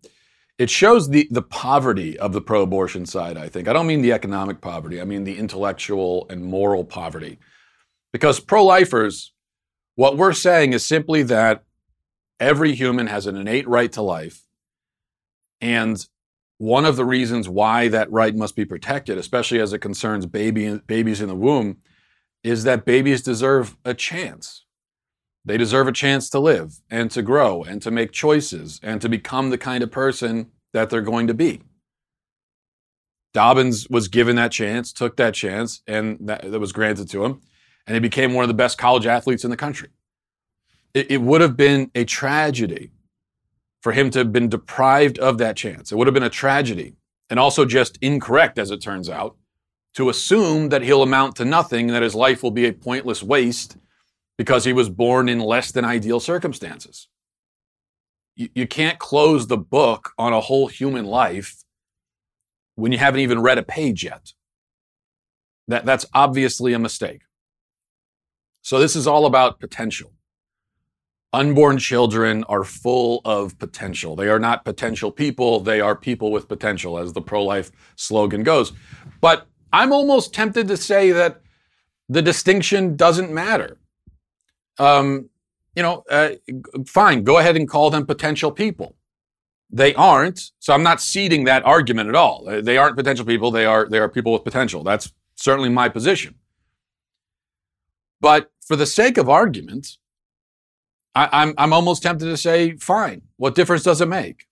it 0.58 0.70
shows 0.70 1.10
the, 1.10 1.28
the 1.32 1.42
poverty 1.42 2.18
of 2.18 2.34
the 2.34 2.42
pro 2.42 2.62
abortion 2.62 3.06
side, 3.06 3.38
I 3.38 3.50
think. 3.50 3.68
I 3.68 3.74
don't 3.74 3.88
mean 3.88 4.02
the 4.02 4.14
economic 4.14 4.62
poverty, 4.62 5.02
I 5.02 5.06
mean 5.06 5.24
the 5.24 5.38
intellectual 5.38 6.28
and 6.30 6.44
moral 6.46 6.86
poverty. 6.86 7.40
Because 8.12 8.40
pro 8.40 8.64
lifers, 8.64 9.34
what 9.96 10.18
we're 10.18 10.34
saying 10.34 10.74
is 10.74 10.86
simply 10.86 11.24
that 11.24 11.64
Every 12.44 12.76
human 12.76 13.08
has 13.08 13.26
an 13.26 13.38
innate 13.38 13.68
right 13.70 13.90
to 13.94 14.02
life. 14.02 14.42
And 15.62 16.06
one 16.58 16.84
of 16.84 16.98
the 16.98 17.06
reasons 17.06 17.48
why 17.48 17.88
that 17.88 18.12
right 18.12 18.36
must 18.36 18.56
be 18.56 18.66
protected, 18.66 19.18
especially 19.18 19.62
as 19.62 19.72
it 19.72 19.80
concerns 19.80 20.26
baby, 20.26 20.78
babies 20.86 21.22
in 21.22 21.30
the 21.30 21.36
womb, 21.36 21.78
is 22.44 22.66
that 22.66 22.84
babies 22.84 23.22
deserve 23.22 23.78
a 23.86 23.94
chance. 23.94 24.66
They 25.46 25.58
deserve 25.58 25.88
a 25.88 25.92
chance 25.92 26.30
to 26.30 26.40
live 26.40 26.80
and 26.90 27.12
to 27.12 27.22
grow 27.22 27.64
and 27.64 27.82
to 27.82 27.92
make 27.92 28.12
choices 28.12 28.80
and 28.82 29.02
to 29.02 29.10
become 29.10 29.50
the 29.50 29.58
kind 29.58 29.84
of 29.84 29.92
person 29.92 30.52
that 30.72 30.90
they're 30.90 31.02
going 31.02 31.28
to 31.28 31.34
be. 31.34 31.62
Dobbins 33.34 33.90
was 33.90 34.08
given 34.08 34.36
that 34.38 34.52
chance, 34.52 34.94
took 34.94 35.18
that 35.18 35.34
chance, 35.34 35.82
and 35.88 36.18
that, 36.22 36.50
that 36.50 36.60
was 36.60 36.72
granted 36.72 37.10
to 37.10 37.26
him. 37.26 37.42
And 37.86 37.96
he 37.96 38.00
became 38.00 38.34
one 38.34 38.44
of 38.44 38.48
the 38.48 38.54
best 38.54 38.78
college 38.78 39.06
athletes 39.06 39.44
in 39.44 39.52
the 39.52 39.58
country 39.58 39.90
it, 40.94 41.12
it 41.12 41.22
would 41.22 41.42
have 41.42 41.58
been 41.58 41.92
a 41.96 42.06
tragedy 42.06 42.92
for 43.82 43.92
him 43.92 44.10
to 44.12 44.20
have 44.20 44.32
been 44.32 44.50
deprived 44.50 45.20
of 45.20 45.38
that 45.40 45.58
chance. 45.58 45.92
It 45.92 45.96
would 45.96 46.08
have 46.08 46.14
been 46.14 46.24
a 46.24 46.30
tragedy 46.30 46.96
and 47.30 47.40
also 47.40 47.66
just 47.66 47.98
incorrect, 48.02 48.58
as 48.58 48.72
it 48.72 48.82
turns 48.82 49.10
out, 49.10 49.36
to 49.96 50.10
assume 50.10 50.70
that 50.70 50.82
he'll 50.82 51.04
amount 51.04 51.36
to 51.38 51.46
nothing 51.46 51.88
and 51.88 51.96
that 51.96 52.04
his 52.04 52.16
life 52.16 52.44
will 52.44 52.52
be 52.52 52.66
a 52.66 52.74
pointless 52.74 53.22
waste 53.22 53.78
because 54.44 54.66
he 54.66 54.74
was 54.74 54.90
born 54.90 55.30
in 55.30 55.40
less 55.40 55.72
than 55.72 55.86
ideal 55.86 56.20
circumstances. 56.20 57.08
You, 58.36 58.50
you 58.54 58.68
can't 58.68 59.00
close 59.00 59.48
the 59.48 59.58
book 59.58 60.12
on 60.18 60.34
a 60.34 60.42
whole 60.42 60.68
human 60.68 61.06
life 61.06 61.64
when 62.76 62.92
you 62.92 62.98
haven't 62.98 63.22
even 63.22 63.42
read 63.42 63.58
a 63.58 63.64
page 63.64 64.04
yet. 64.04 64.34
That, 65.70 65.86
that's 65.86 66.06
obviously 66.14 66.74
a 66.74 66.80
mistake. 66.80 67.22
So, 68.64 68.80
this 68.80 68.98
is 68.98 69.08
all 69.08 69.26
about 69.26 69.62
potential. 69.62 70.12
Unborn 71.32 71.78
children 71.78 72.44
are 72.50 72.66
full 72.66 73.22
of 73.24 73.58
potential. 73.60 74.18
They 74.18 74.28
are 74.28 74.40
not 74.40 74.66
potential 74.66 75.10
people, 75.10 75.62
they 75.62 75.80
are 75.80 75.96
people 75.96 76.34
with 76.34 76.50
potential, 76.50 77.00
as 77.00 77.14
the 77.14 77.22
pro 77.22 77.46
life 77.46 77.72
slogan 77.96 78.44
goes. 78.44 78.74
But 79.22 79.48
I'm 79.72 79.94
almost 79.94 80.34
tempted 80.34 80.68
to 80.68 80.76
say 80.76 81.12
that 81.12 81.40
the 82.10 82.22
distinction 82.22 82.98
doesn't 82.98 83.32
matter. 83.32 83.78
Um, 84.80 85.30
you 85.76 85.84
know, 85.84 86.04
uh, 86.10 86.32
fine, 86.86 87.24
go 87.24 87.40
ahead 87.40 87.56
and 87.56 87.68
call 87.68 87.90
them 87.90 88.06
potential 88.06 88.52
people. 88.52 88.96
They 89.72 89.96
aren't, 89.96 90.52
so 90.60 90.74
I'm 90.74 90.84
not 90.84 91.02
ceding 91.02 91.46
that 91.46 91.66
argument 91.66 92.10
at 92.10 92.16
all. 92.16 92.46
They 92.62 92.78
aren't 92.78 92.96
potential 92.96 93.26
people. 93.26 93.50
They 93.50 93.66
are 93.66 93.90
they 93.90 93.98
are 93.98 94.08
people 94.08 94.32
with 94.32 94.44
potential. 94.44 94.84
That's 94.84 95.12
certainly 95.36 95.70
my 95.70 95.90
position. 95.90 96.36
But 98.22 98.52
for 98.66 98.76
the 98.76 98.86
sake 98.86 99.18
of 99.18 99.30
argument, 99.30 99.98
I, 101.16 101.24
am 101.26 101.30
I'm, 101.32 101.54
I'm 101.58 101.74
almost 101.74 102.04
tempted 102.04 102.26
to 102.26 102.38
say, 102.38 102.78
fine. 102.78 103.24
What 103.38 103.56
difference 103.56 103.84
does 103.84 104.00
it 104.00 104.08
make? 104.08 104.48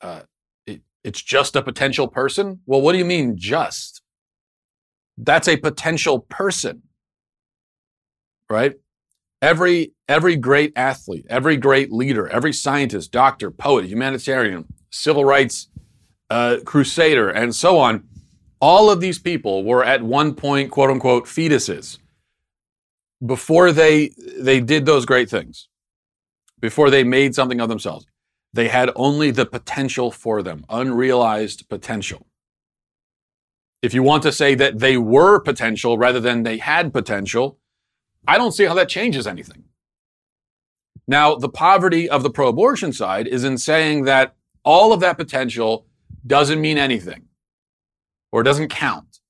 Uh, 0.00 0.22
it, 0.66 0.82
it's 1.04 1.22
just 1.22 1.54
a 1.54 1.62
potential 1.62 2.08
person. 2.08 2.60
Well, 2.66 2.80
what 2.80 2.92
do 2.92 2.98
you 2.98 3.04
mean 3.04 3.36
just? 3.36 4.02
That's 5.16 5.48
a 5.48 5.56
potential 5.56 6.20
person, 6.20 6.82
right? 8.48 8.74
Every, 9.42 9.92
every 10.08 10.36
great 10.36 10.72
athlete, 10.76 11.26
every 11.28 11.56
great 11.56 11.92
leader, 11.92 12.26
every 12.28 12.52
scientist, 12.52 13.12
doctor, 13.12 13.50
poet, 13.50 13.86
humanitarian, 13.86 14.66
civil 14.90 15.24
rights 15.24 15.68
uh, 16.30 16.58
crusader, 16.64 17.28
and 17.28 17.54
so 17.54 17.78
on, 17.78 18.08
all 18.60 18.90
of 18.90 19.00
these 19.00 19.18
people 19.18 19.64
were 19.64 19.84
at 19.84 20.02
one 20.02 20.34
point, 20.34 20.70
quote 20.70 20.90
unquote, 20.90 21.26
fetuses 21.26 21.98
before 23.24 23.72
they, 23.72 24.12
they 24.38 24.60
did 24.60 24.86
those 24.86 25.06
great 25.06 25.30
things, 25.30 25.68
before 26.60 26.90
they 26.90 27.04
made 27.04 27.34
something 27.34 27.60
of 27.60 27.68
themselves. 27.68 28.06
They 28.52 28.68
had 28.68 28.90
only 28.96 29.30
the 29.30 29.46
potential 29.46 30.10
for 30.10 30.42
them, 30.42 30.64
unrealized 30.68 31.68
potential. 31.68 32.26
If 33.82 33.92
you 33.92 34.02
want 34.02 34.22
to 34.22 34.32
say 34.32 34.54
that 34.54 34.78
they 34.78 34.96
were 34.96 35.38
potential 35.40 35.98
rather 35.98 36.20
than 36.20 36.42
they 36.42 36.56
had 36.58 36.92
potential, 36.92 37.58
I 38.26 38.38
don't 38.38 38.52
see 38.52 38.64
how 38.64 38.74
that 38.74 38.88
changes 38.88 39.26
anything. 39.26 39.64
Now, 41.06 41.36
the 41.36 41.48
poverty 41.48 42.08
of 42.08 42.22
the 42.22 42.30
pro 42.30 42.48
abortion 42.48 42.92
side 42.92 43.28
is 43.28 43.44
in 43.44 43.58
saying 43.58 44.04
that 44.04 44.34
all 44.64 44.92
of 44.92 45.00
that 45.00 45.16
potential 45.16 45.86
doesn't 46.26 46.60
mean 46.60 46.78
anything, 46.78 47.26
or 48.32 48.40
it 48.40 48.44
doesn't 48.44 48.68
count, 48.68 49.20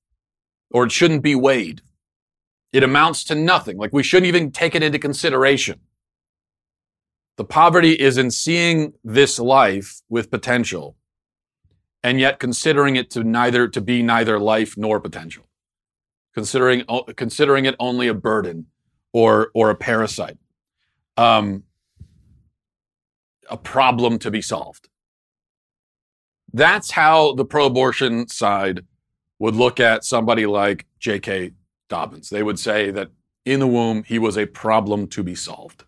or 0.71 0.85
it 0.85 0.91
shouldn't 0.91 1.21
be 1.21 1.35
weighed. 1.35 1.81
It 2.73 2.83
amounts 2.83 3.23
to 3.25 3.35
nothing. 3.35 3.77
Like 3.77 3.93
we 3.93 4.03
shouldn't 4.03 4.27
even 4.27 4.51
take 4.51 4.73
it 4.73 4.83
into 4.83 4.99
consideration. 4.99 5.79
The 7.37 7.45
poverty 7.45 7.93
is 7.93 8.17
in 8.17 8.31
seeing 8.31 8.93
this 9.03 9.37
life 9.37 10.01
with 10.09 10.31
potential 10.31 10.95
and 12.03 12.19
yet 12.19 12.39
considering 12.39 12.95
it 12.95 13.09
to 13.11 13.23
neither 13.23 13.67
to 13.67 13.81
be 13.81 14.01
neither 14.01 14.39
life 14.39 14.75
nor 14.75 14.99
potential. 14.99 15.43
Considering 16.33 16.83
considering 17.15 17.65
it 17.65 17.75
only 17.79 18.07
a 18.07 18.13
burden 18.13 18.67
or 19.17 19.51
or 19.53 19.69
a 19.69 19.75
parasite. 19.75 20.37
Um, 21.17 21.63
a 23.49 23.57
problem 23.57 24.19
to 24.19 24.29
be 24.29 24.41
solved. 24.41 24.89
That's 26.53 26.91
how 26.91 27.33
the 27.33 27.45
pro 27.45 27.65
abortion 27.65 28.27
side 28.27 28.85
would 29.39 29.55
look 29.55 29.79
at 29.79 30.03
somebody 30.03 30.45
like 30.45 30.85
J.K. 30.99 31.51
Dobbins. 31.89 32.29
They 32.29 32.43
would 32.43 32.59
say 32.59 32.91
that 32.91 33.09
in 33.45 33.59
the 33.59 33.67
womb, 33.67 34.03
he 34.03 34.19
was 34.19 34.37
a 34.37 34.45
problem 34.45 35.07
to 35.07 35.23
be 35.23 35.35
solved 35.35 35.85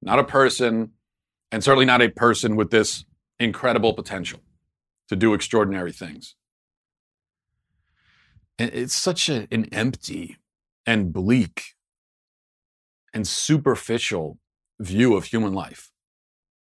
not 0.00 0.18
a 0.18 0.24
person, 0.24 0.92
and 1.50 1.62
certainly 1.62 1.84
not 1.84 2.02
a 2.02 2.08
person 2.08 2.56
with 2.56 2.70
this 2.70 3.04
incredible 3.38 3.94
potential 3.94 4.40
to 5.08 5.16
do 5.16 5.34
extraordinary 5.34 5.92
things. 5.92 6.34
It's 8.58 8.94
such 8.94 9.28
a, 9.28 9.46
an 9.50 9.66
empty 9.72 10.36
and 10.86 11.12
bleak 11.12 11.74
and 13.14 13.26
superficial 13.26 14.38
view 14.80 15.16
of 15.16 15.24
human 15.24 15.52
life. 15.52 15.90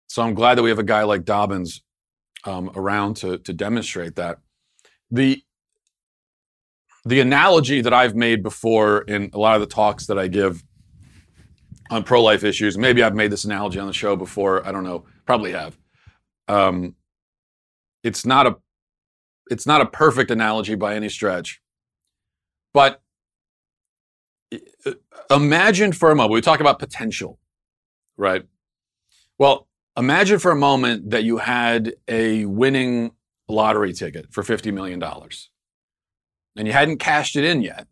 So 0.08 0.22
I'm 0.22 0.34
glad 0.34 0.58
that 0.58 0.64
we 0.64 0.70
have 0.70 0.80
a 0.80 0.84
guy 0.84 1.04
like 1.04 1.26
Dobbins 1.26 1.82
um, 2.46 2.72
around 2.76 3.16
to, 3.18 3.38
to 3.40 3.54
demonstrate 3.54 4.16
that. 4.16 4.40
The 5.12 5.44
the 7.06 7.20
analogy 7.20 7.82
that 7.82 7.94
I've 7.94 8.16
made 8.16 8.42
before 8.44 9.02
in 9.02 9.30
a 9.34 9.38
lot 9.38 9.56
of 9.56 9.62
the 9.62 9.68
talks 9.68 10.08
that 10.08 10.18
I 10.18 10.28
give 10.28 10.64
on 11.90 12.04
pro 12.04 12.24
life 12.24 12.46
issues. 12.46 12.78
Maybe 12.78 13.04
I've 13.04 13.16
made 13.16 13.32
this 13.32 13.44
analogy 13.44 13.78
on 13.78 13.88
the 13.88 13.94
show 13.94 14.16
before. 14.16 14.66
I 14.66 14.72
don't 14.72 14.86
know. 14.86 15.06
Probably 15.26 15.52
have. 15.52 15.78
Um, 16.48 16.96
it's 18.04 18.26
not 18.26 18.48
a 18.48 18.56
it's 19.50 19.68
not 19.68 19.82
a 19.82 19.86
perfect 19.86 20.32
analogy 20.32 20.76
by 20.76 20.96
any 20.96 21.10
stretch, 21.10 21.62
but 22.74 23.02
Uh, 24.86 24.92
imagine 25.30 25.92
for 25.92 26.12
a 26.12 26.16
moment. 26.16 26.34
We 26.34 26.42
talk 26.42 26.60
about 26.60 26.80
potential, 26.80 27.40
right? 28.18 28.44
Well, 29.38 29.68
imagine 29.98 30.40
for 30.40 30.52
a 30.52 30.56
moment 30.56 31.12
that 31.12 31.24
you 31.24 31.38
had 31.38 31.94
a 32.08 32.46
winning 32.46 33.12
lottery 33.48 33.94
ticket 33.94 34.32
for 34.32 34.44
fifty 34.44 34.72
million 34.72 35.00
dollars, 35.00 35.50
and 36.56 36.68
you 36.68 36.74
hadn't 36.74 36.98
cashed 36.98 37.36
it 37.36 37.44
in 37.44 37.62
yet. 37.62 37.88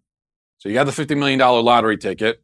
So 0.58 0.70
you 0.70 0.76
got 0.76 0.86
the 0.86 0.92
fifty 0.92 1.16
million 1.16 1.40
dollar 1.40 1.62
lottery 1.62 1.98
ticket 1.98 2.42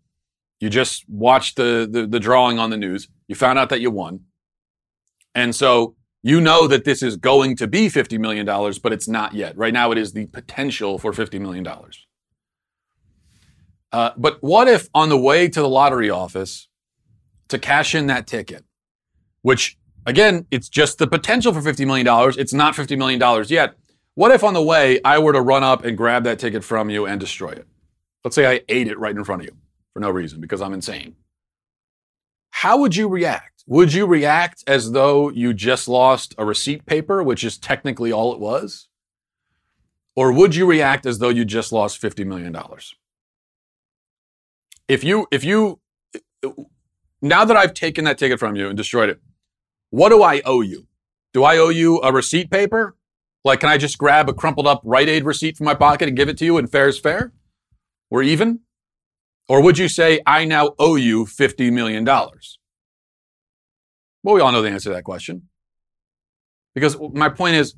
you 0.59 0.69
just 0.69 1.07
watched 1.07 1.55
the, 1.55 1.87
the, 1.89 2.07
the 2.07 2.19
drawing 2.19 2.57
on 2.59 2.69
the 2.69 2.77
news. 2.77 3.07
You 3.27 3.35
found 3.35 3.59
out 3.59 3.69
that 3.69 3.81
you 3.81 3.91
won. 3.91 4.21
And 5.35 5.55
so 5.55 5.95
you 6.23 6.41
know 6.41 6.67
that 6.67 6.83
this 6.83 7.03
is 7.03 7.15
going 7.15 7.55
to 7.57 7.67
be 7.67 7.87
$50 7.87 8.19
million, 8.19 8.45
but 8.45 8.91
it's 8.91 9.07
not 9.07 9.33
yet. 9.33 9.55
Right 9.55 9.73
now, 9.73 9.91
it 9.91 9.97
is 9.97 10.13
the 10.13 10.25
potential 10.27 10.97
for 10.97 11.11
$50 11.11 11.39
million. 11.39 11.65
Uh, 13.91 14.11
but 14.17 14.37
what 14.41 14.67
if 14.67 14.89
on 14.93 15.09
the 15.09 15.17
way 15.17 15.47
to 15.47 15.61
the 15.61 15.69
lottery 15.69 16.09
office 16.09 16.67
to 17.47 17.57
cash 17.57 17.95
in 17.95 18.07
that 18.07 18.27
ticket, 18.27 18.65
which 19.41 19.77
again, 20.05 20.45
it's 20.51 20.69
just 20.69 20.97
the 20.97 21.07
potential 21.07 21.53
for 21.53 21.61
$50 21.61 21.85
million, 21.85 22.07
it's 22.37 22.53
not 22.53 22.73
$50 22.75 22.97
million 22.97 23.45
yet. 23.47 23.75
What 24.15 24.31
if 24.31 24.43
on 24.43 24.53
the 24.53 24.63
way 24.63 24.99
I 25.05 25.19
were 25.19 25.33
to 25.33 25.41
run 25.41 25.63
up 25.63 25.85
and 25.85 25.95
grab 25.95 26.23
that 26.23 26.39
ticket 26.39 26.63
from 26.63 26.89
you 26.89 27.05
and 27.05 27.19
destroy 27.19 27.51
it? 27.51 27.67
Let's 28.23 28.35
say 28.35 28.51
I 28.51 28.61
ate 28.67 28.87
it 28.87 28.97
right 28.97 29.15
in 29.15 29.23
front 29.23 29.43
of 29.43 29.45
you 29.45 29.55
for 29.93 29.99
no 29.99 30.09
reason 30.09 30.41
because 30.41 30.61
I'm 30.61 30.73
insane. 30.73 31.15
How 32.49 32.79
would 32.79 32.95
you 32.95 33.07
react? 33.07 33.63
Would 33.67 33.93
you 33.93 34.07
react 34.07 34.63
as 34.65 34.91
though 34.91 35.29
you 35.29 35.53
just 35.53 35.87
lost 35.87 36.33
a 36.37 36.45
receipt 36.45 36.85
paper, 36.85 37.21
which 37.21 37.43
is 37.43 37.57
technically 37.57 38.11
all 38.11 38.33
it 38.33 38.39
was? 38.39 38.87
Or 40.15 40.31
would 40.31 40.55
you 40.55 40.65
react 40.65 41.05
as 41.05 41.19
though 41.19 41.29
you 41.29 41.45
just 41.45 41.71
lost 41.71 42.01
$50 42.01 42.25
million? 42.25 42.57
If 44.87 45.03
you, 45.03 45.27
if 45.31 45.43
you, 45.43 45.79
now 47.21 47.45
that 47.45 47.57
I've 47.57 47.73
taken 47.73 48.05
that 48.05 48.17
ticket 48.17 48.39
from 48.39 48.55
you 48.55 48.67
and 48.67 48.77
destroyed 48.77 49.09
it, 49.09 49.19
what 49.89 50.09
do 50.09 50.23
I 50.23 50.41
owe 50.45 50.61
you? 50.61 50.87
Do 51.33 51.43
I 51.43 51.57
owe 51.57 51.69
you 51.69 52.01
a 52.01 52.11
receipt 52.11 52.49
paper? 52.49 52.95
Like, 53.43 53.61
can 53.61 53.69
I 53.69 53.77
just 53.77 53.97
grab 53.97 54.29
a 54.29 54.33
crumpled 54.33 54.67
up 54.67 54.81
Rite 54.83 55.09
Aid 55.09 55.23
receipt 55.23 55.57
from 55.57 55.65
my 55.65 55.73
pocket 55.73 56.07
and 56.07 56.17
give 56.17 56.29
it 56.29 56.37
to 56.39 56.45
you 56.45 56.57
and 56.57 56.69
fair 56.69 56.87
is 56.87 56.99
fair? 56.99 57.33
We're 58.09 58.23
even? 58.23 58.61
Or 59.47 59.61
would 59.61 59.77
you 59.77 59.87
say, 59.87 60.19
I 60.25 60.45
now 60.45 60.73
owe 60.77 60.95
you 60.95 61.25
$50 61.25 61.71
million? 61.71 62.03
Well, 62.05 62.31
we 64.23 64.41
all 64.41 64.51
know 64.51 64.61
the 64.61 64.69
answer 64.69 64.89
to 64.89 64.95
that 64.95 65.03
question. 65.03 65.47
Because 66.75 66.97
my 67.13 67.29
point 67.29 67.55
is, 67.55 67.75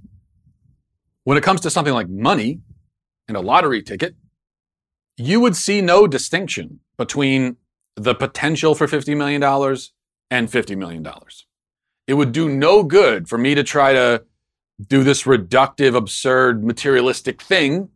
when 1.24 1.38
it 1.38 1.44
comes 1.44 1.62
to 1.62 1.70
something 1.70 1.94
like 1.94 2.10
money 2.10 2.60
and 3.28 3.38
a 3.38 3.42
lottery 3.42 3.84
ticket, 3.84 4.16
you 5.20 5.40
would 5.42 5.56
see 5.56 5.82
no 5.82 6.08
distinction 6.08 6.80
between 6.98 7.58
the 7.96 8.16
potential 8.16 8.74
for 8.74 8.88
$50 8.88 9.16
million 9.18 9.44
and 10.32 10.48
$50 10.48 10.78
million. 10.78 11.08
It 12.08 12.14
would 12.14 12.32
do 12.32 12.50
no 12.50 12.84
good 12.84 13.28
for 13.28 13.38
me 13.38 13.54
to 13.54 13.64
try 13.64 13.94
to 13.94 14.24
do 14.88 15.04
this 15.04 15.24
reductive, 15.24 15.96
absurd, 15.96 16.64
materialistic 16.64 17.42
thing 17.42 17.90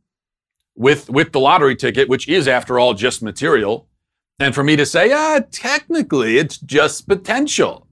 with 0.76 1.10
with 1.10 1.32
the 1.32 1.40
lottery 1.40 1.76
ticket, 1.76 2.10
which 2.10 2.28
is 2.28 2.48
after 2.48 2.78
all 2.78 2.94
just 2.94 3.24
material, 3.24 3.88
and 4.40 4.54
for 4.54 4.64
me 4.64 4.76
to 4.76 4.86
say, 4.86 5.12
ah, 5.14 5.40
technically 5.52 6.38
it's 6.38 6.58
just 6.58 7.08
potential. 7.08 7.88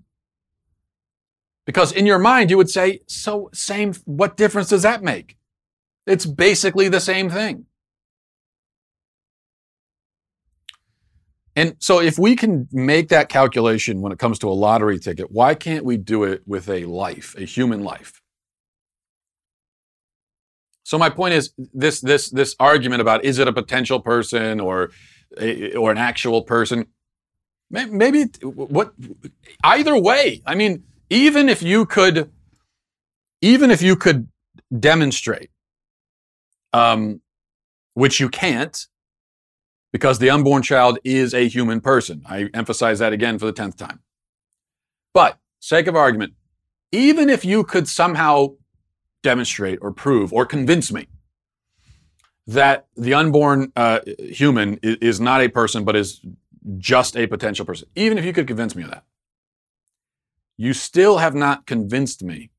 Because 1.65 1.91
in 1.91 2.05
your 2.05 2.19
mind 2.19 2.49
you 2.49 2.57
would 2.57 2.69
say, 2.69 3.01
so 3.07 3.49
same, 3.53 3.93
what 4.05 4.35
difference 4.35 4.69
does 4.69 4.81
that 4.81 5.03
make? 5.03 5.37
It's 6.05 6.25
basically 6.25 6.89
the 6.89 6.99
same 6.99 7.29
thing. 7.29 7.67
And 11.61 11.75
so 11.77 12.01
if 12.01 12.17
we 12.17 12.35
can 12.35 12.67
make 12.71 13.09
that 13.09 13.29
calculation 13.29 14.01
when 14.01 14.11
it 14.11 14.17
comes 14.17 14.39
to 14.39 14.49
a 14.49 14.57
lottery 14.65 14.97
ticket, 14.97 15.29
why 15.29 15.53
can't 15.53 15.85
we 15.85 15.95
do 15.95 16.23
it 16.23 16.41
with 16.47 16.67
a 16.67 16.85
life, 16.85 17.35
a 17.37 17.45
human 17.45 17.83
life? 17.83 18.19
So 20.81 20.97
my 20.97 21.11
point 21.11 21.35
is 21.35 21.53
this 21.71 22.01
this 22.01 22.31
this 22.31 22.55
argument 22.59 23.01
about 23.01 23.23
is 23.23 23.37
it 23.37 23.47
a 23.47 23.53
potential 23.53 23.99
person 23.99 24.59
or 24.59 24.89
or 25.77 25.91
an 25.91 25.99
actual 25.99 26.41
person? 26.41 26.87
Maybe 27.69 28.23
what 28.41 28.93
either 29.63 29.95
way. 29.95 30.41
I 30.47 30.55
mean, 30.55 30.83
even 31.11 31.47
if 31.47 31.61
you 31.61 31.85
could, 31.85 32.31
even 33.39 33.69
if 33.69 33.83
you 33.83 33.95
could 33.95 34.29
demonstrate, 34.79 35.51
um, 36.73 37.21
which 37.93 38.19
you 38.19 38.29
can't, 38.29 38.87
because 39.91 40.19
the 40.19 40.29
unborn 40.29 40.63
child 40.63 40.99
is 41.03 41.33
a 41.33 41.47
human 41.47 41.81
person. 41.81 42.23
I 42.25 42.49
emphasize 42.53 42.99
that 42.99 43.13
again 43.13 43.37
for 43.39 43.45
the 43.45 43.51
tenth 43.51 43.77
time. 43.77 43.99
But 45.13 45.37
sake 45.59 45.87
of 45.87 45.95
argument, 45.95 46.33
even 46.91 47.29
if 47.29 47.43
you 47.43 47.63
could 47.63 47.87
somehow 47.87 48.55
demonstrate 49.23 49.79
or 49.81 49.91
prove 49.91 50.33
or 50.33 50.45
convince 50.45 50.91
me 50.91 51.07
that 52.47 52.87
the 52.95 53.13
unborn 53.13 53.71
uh, 53.75 53.99
human 54.19 54.79
is, 54.81 54.97
is 55.01 55.19
not 55.19 55.41
a 55.41 55.49
person, 55.49 55.83
but 55.83 55.95
is 55.95 56.21
just 56.77 57.17
a 57.17 57.27
potential 57.27 57.65
person, 57.65 57.87
even 57.95 58.17
if 58.17 58.25
you 58.25 58.33
could 58.33 58.47
convince 58.47 58.75
me 58.75 58.83
of 58.83 58.91
that, 58.91 59.03
you 60.57 60.73
still 60.73 61.17
have 61.17 61.35
not 61.35 61.65
convinced 61.65 62.23
me 62.23 62.49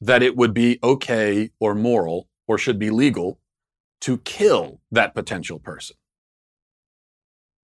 that 0.00 0.22
it 0.22 0.36
would 0.36 0.54
be 0.54 0.78
okay 0.82 1.50
or 1.58 1.74
moral 1.74 2.28
or 2.46 2.56
should 2.56 2.78
be 2.78 2.90
legal 2.90 3.39
to 4.00 4.18
kill 4.18 4.80
that 4.90 5.14
potential 5.14 5.58
person. 5.58 5.96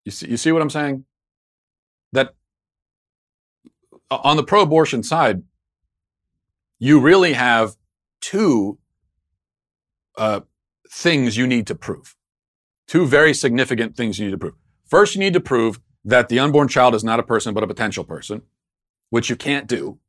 You 0.06 0.12
see, 0.12 0.30
you 0.30 0.38
see 0.38 0.52
what 0.52 0.62
I'm 0.62 0.70
saying? 0.70 1.06
That 2.14 2.36
on 4.10 4.38
the 4.38 4.44
pro 4.44 4.62
abortion 4.62 5.04
side, 5.04 5.44
you 6.80 7.00
really 7.00 7.34
have 7.34 7.76
two 8.22 8.78
uh, 10.18 10.42
things 10.90 11.38
you 11.38 11.48
need 11.48 11.68
to 11.68 11.76
prove. 11.76 12.16
Two 12.88 13.06
very 13.06 13.34
significant 13.34 13.96
things 13.96 14.18
you 14.18 14.26
need 14.26 14.32
to 14.32 14.38
prove. 14.38 14.56
First, 14.86 15.16
you 15.16 15.20
need 15.20 15.34
to 15.34 15.42
prove 15.42 15.82
that 16.06 16.30
the 16.30 16.40
unborn 16.40 16.70
child 16.70 16.96
is 16.96 17.04
not 17.04 17.20
a 17.20 17.24
person, 17.24 17.54
but 17.54 17.64
a 17.64 17.68
potential 17.68 18.04
person, 18.04 18.44
which 19.10 19.30
you 19.30 19.36
can't 19.36 19.68
do. 19.68 20.00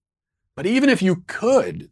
But 0.54 0.66
even 0.66 0.88
if 0.88 1.02
you 1.02 1.24
could, 1.26 1.90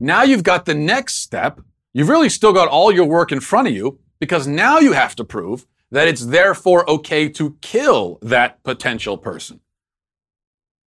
now 0.00 0.22
you've 0.22 0.42
got 0.42 0.64
the 0.64 0.74
next 0.74 1.18
step. 1.18 1.60
You've 1.94 2.08
really 2.08 2.28
still 2.28 2.52
got 2.52 2.68
all 2.68 2.92
your 2.92 3.06
work 3.06 3.30
in 3.30 3.40
front 3.40 3.68
of 3.68 3.74
you 3.74 4.00
because 4.18 4.46
now 4.46 4.80
you 4.80 4.92
have 4.92 5.14
to 5.16 5.24
prove 5.24 5.64
that 5.92 6.08
it's 6.08 6.26
therefore 6.26 6.88
okay 6.90 7.28
to 7.28 7.56
kill 7.62 8.18
that 8.20 8.62
potential 8.64 9.16
person. 9.16 9.60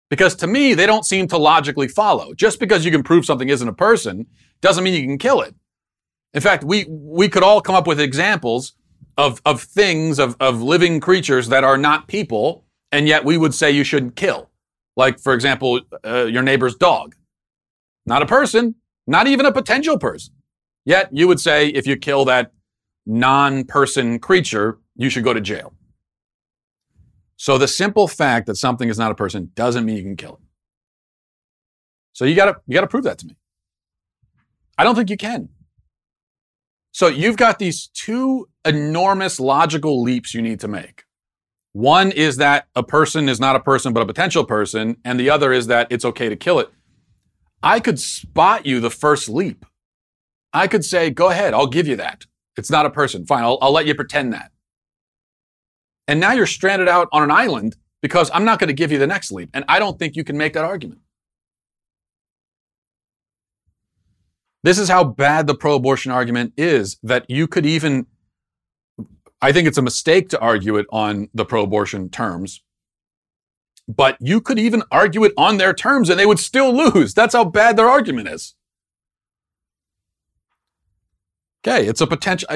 Because 0.10 0.36
to 0.38 0.48
me, 0.48 0.74
they 0.74 0.88
don't 0.88 1.06
seem 1.06 1.28
to 1.28 1.38
logically 1.38 1.88
follow. 1.88 2.34
Just 2.34 2.60
because 2.60 2.86
you 2.86 2.92
can 2.92 3.04
prove 3.04 3.26
something 3.26 3.50
isn't 3.50 3.68
a 3.68 3.74
person 3.74 4.26
doesn't 4.62 4.84
mean 4.84 4.94
you 5.00 5.08
can 5.08 5.18
kill 5.18 5.42
it. 5.42 5.56
In 6.34 6.42
fact, 6.42 6.64
we, 6.64 6.86
we 6.90 7.30
could 7.30 7.44
all 7.44 7.62
come 7.62 7.76
up 7.76 7.88
with 7.88 8.00
examples 8.00 8.74
of, 9.18 9.42
of 9.46 9.62
things, 9.62 10.20
of, 10.20 10.36
of 10.40 10.62
living 10.62 11.00
creatures 11.00 11.50
that 11.50 11.64
are 11.64 11.78
not 11.78 12.08
people, 12.08 12.66
and 12.92 13.08
yet 13.08 13.24
we 13.24 13.38
would 13.38 13.54
say 13.54 13.72
you 13.72 13.84
shouldn't 13.84 14.16
kill. 14.16 14.50
Like, 14.98 15.20
for 15.20 15.34
example, 15.34 15.82
uh, 16.06 16.26
your 16.26 16.44
neighbor's 16.44 16.76
dog. 16.76 17.16
Not 18.06 18.22
a 18.22 18.26
person, 18.26 18.76
not 19.08 19.28
even 19.28 19.46
a 19.46 19.52
potential 19.52 19.98
person. 19.98 20.35
Yet 20.86 21.10
you 21.12 21.28
would 21.28 21.40
say 21.40 21.68
if 21.68 21.88
you 21.88 21.98
kill 21.98 22.26
that 22.26 22.52
non 23.06 23.66
person 23.66 24.20
creature, 24.20 24.80
you 24.96 25.10
should 25.10 25.24
go 25.24 25.34
to 25.34 25.42
jail. 25.42 25.74
So 27.38 27.58
the 27.58 27.68
simple 27.68 28.08
fact 28.08 28.48
that 28.48 28.56
something 28.56 28.88
is 28.88 28.98
not 28.98 29.12
a 29.12 29.16
person 29.16 29.52
doesn't 29.56 29.86
mean 29.86 29.98
you 29.98 30.04
can 30.04 30.16
kill 30.16 30.36
it. 30.36 30.48
So 32.14 32.24
you 32.24 32.36
gotta 32.36 32.56
you 32.68 32.74
gotta 32.74 32.88
prove 32.88 33.04
that 33.04 33.18
to 33.20 33.28
me. 33.28 33.36
I 34.78 34.84
don't 34.84 34.96
think 34.96 35.10
you 35.10 35.18
can. 35.18 35.50
So 36.92 37.08
you've 37.08 37.36
got 37.36 37.60
these 37.60 37.88
two 37.88 38.48
enormous 38.64 39.40
logical 39.40 40.02
leaps 40.02 40.34
you 40.34 40.42
need 40.42 40.62
to 40.62 40.68
make. 40.68 41.04
One 41.74 42.12
is 42.12 42.38
that 42.38 42.68
a 42.74 42.84
person 42.84 43.28
is 43.28 43.38
not 43.38 43.58
a 43.58 43.60
person 43.60 43.92
but 43.92 44.02
a 44.02 44.06
potential 44.06 44.46
person, 44.46 44.96
and 45.04 45.20
the 45.20 45.30
other 45.30 45.52
is 45.52 45.68
that 45.68 45.88
it's 45.90 46.06
okay 46.06 46.30
to 46.30 46.38
kill 46.38 46.60
it. 46.60 46.70
I 47.62 47.82
could 47.82 48.00
spot 48.00 48.66
you 48.66 48.80
the 48.80 48.90
first 48.90 49.28
leap. 49.28 49.66
I 50.56 50.68
could 50.68 50.86
say, 50.86 51.10
go 51.10 51.30
ahead, 51.30 51.54
I'll 51.54 51.68
give 51.68 51.86
you 51.86 51.98
that. 51.98 52.26
It's 52.58 52.72
not 52.72 52.86
a 52.86 52.90
person. 52.90 53.26
Fine, 53.26 53.44
I'll, 53.44 53.58
I'll 53.62 53.74
let 53.74 53.86
you 53.86 53.94
pretend 53.94 54.32
that. 54.32 54.52
And 56.08 56.20
now 56.20 56.32
you're 56.32 56.46
stranded 56.48 56.88
out 56.88 57.10
on 57.12 57.24
an 57.24 57.32
island 57.32 57.76
because 58.02 58.32
I'm 58.34 58.46
not 58.46 58.60
going 58.60 58.70
to 58.70 58.74
give 58.74 58.92
you 58.92 58.98
the 58.98 59.06
next 59.06 59.32
leap. 59.32 59.50
And 59.54 59.66
I 59.68 59.80
don't 59.80 60.00
think 60.00 60.16
you 60.16 60.24
can 60.24 60.38
make 60.38 60.54
that 60.54 60.64
argument. 60.64 61.02
This 64.64 64.80
is 64.80 64.88
how 64.88 65.04
bad 65.04 65.46
the 65.46 65.56
pro 65.56 65.76
abortion 65.76 66.12
argument 66.12 66.54
is 66.56 66.98
that 67.04 67.26
you 67.28 67.48
could 67.48 67.66
even, 67.66 68.08
I 69.42 69.52
think 69.52 69.68
it's 69.68 69.78
a 69.78 69.82
mistake 69.82 70.30
to 70.30 70.40
argue 70.40 70.78
it 70.78 70.88
on 70.90 71.28
the 71.34 71.46
pro 71.46 71.64
abortion 71.64 72.10
terms, 72.10 72.64
but 73.88 74.16
you 74.22 74.40
could 74.40 74.58
even 74.58 74.84
argue 74.90 75.26
it 75.26 75.34
on 75.38 75.58
their 75.58 75.74
terms 75.74 76.10
and 76.10 76.18
they 76.18 76.26
would 76.26 76.40
still 76.40 76.74
lose. 76.74 77.14
That's 77.14 77.36
how 77.36 77.44
bad 77.44 77.76
their 77.76 77.90
argument 77.90 78.30
is. 78.30 78.56
Okay, 81.68 81.88
it's 81.88 82.00
a 82.00 82.06
potential, 82.06 82.48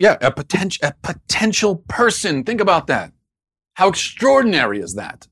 yeah, 0.00 0.16
a 0.20 0.32
potential, 0.32 0.88
a 0.88 0.92
potential 1.00 1.76
person. 1.86 2.42
Think 2.42 2.60
about 2.60 2.88
that. 2.88 3.12
How 3.74 3.88
extraordinary 3.88 4.80
is 4.80 4.94
that? 4.94 5.28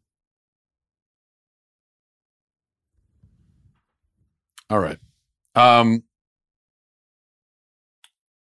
All 4.71 4.79
right. 4.79 4.99
Um, 5.57 6.05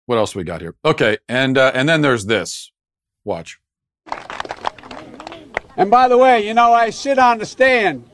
what 0.06 0.20
else 0.20 0.36
we 0.36 0.44
got 0.44 0.62
here? 0.62 0.76
Okay, 0.86 1.18
and 1.28 1.58
uh, 1.58 1.72
and 1.74 1.90
then 1.90 2.02
there's 2.02 2.28
this. 2.28 2.72
Watch. 3.26 3.58
And 5.76 5.90
by 5.90 6.08
the 6.08 6.20
way, 6.20 6.48
you 6.48 6.54
know, 6.54 6.72
I 6.72 6.92
sit 6.92 7.18
on 7.18 7.40
the 7.40 7.48
stand, 7.48 8.08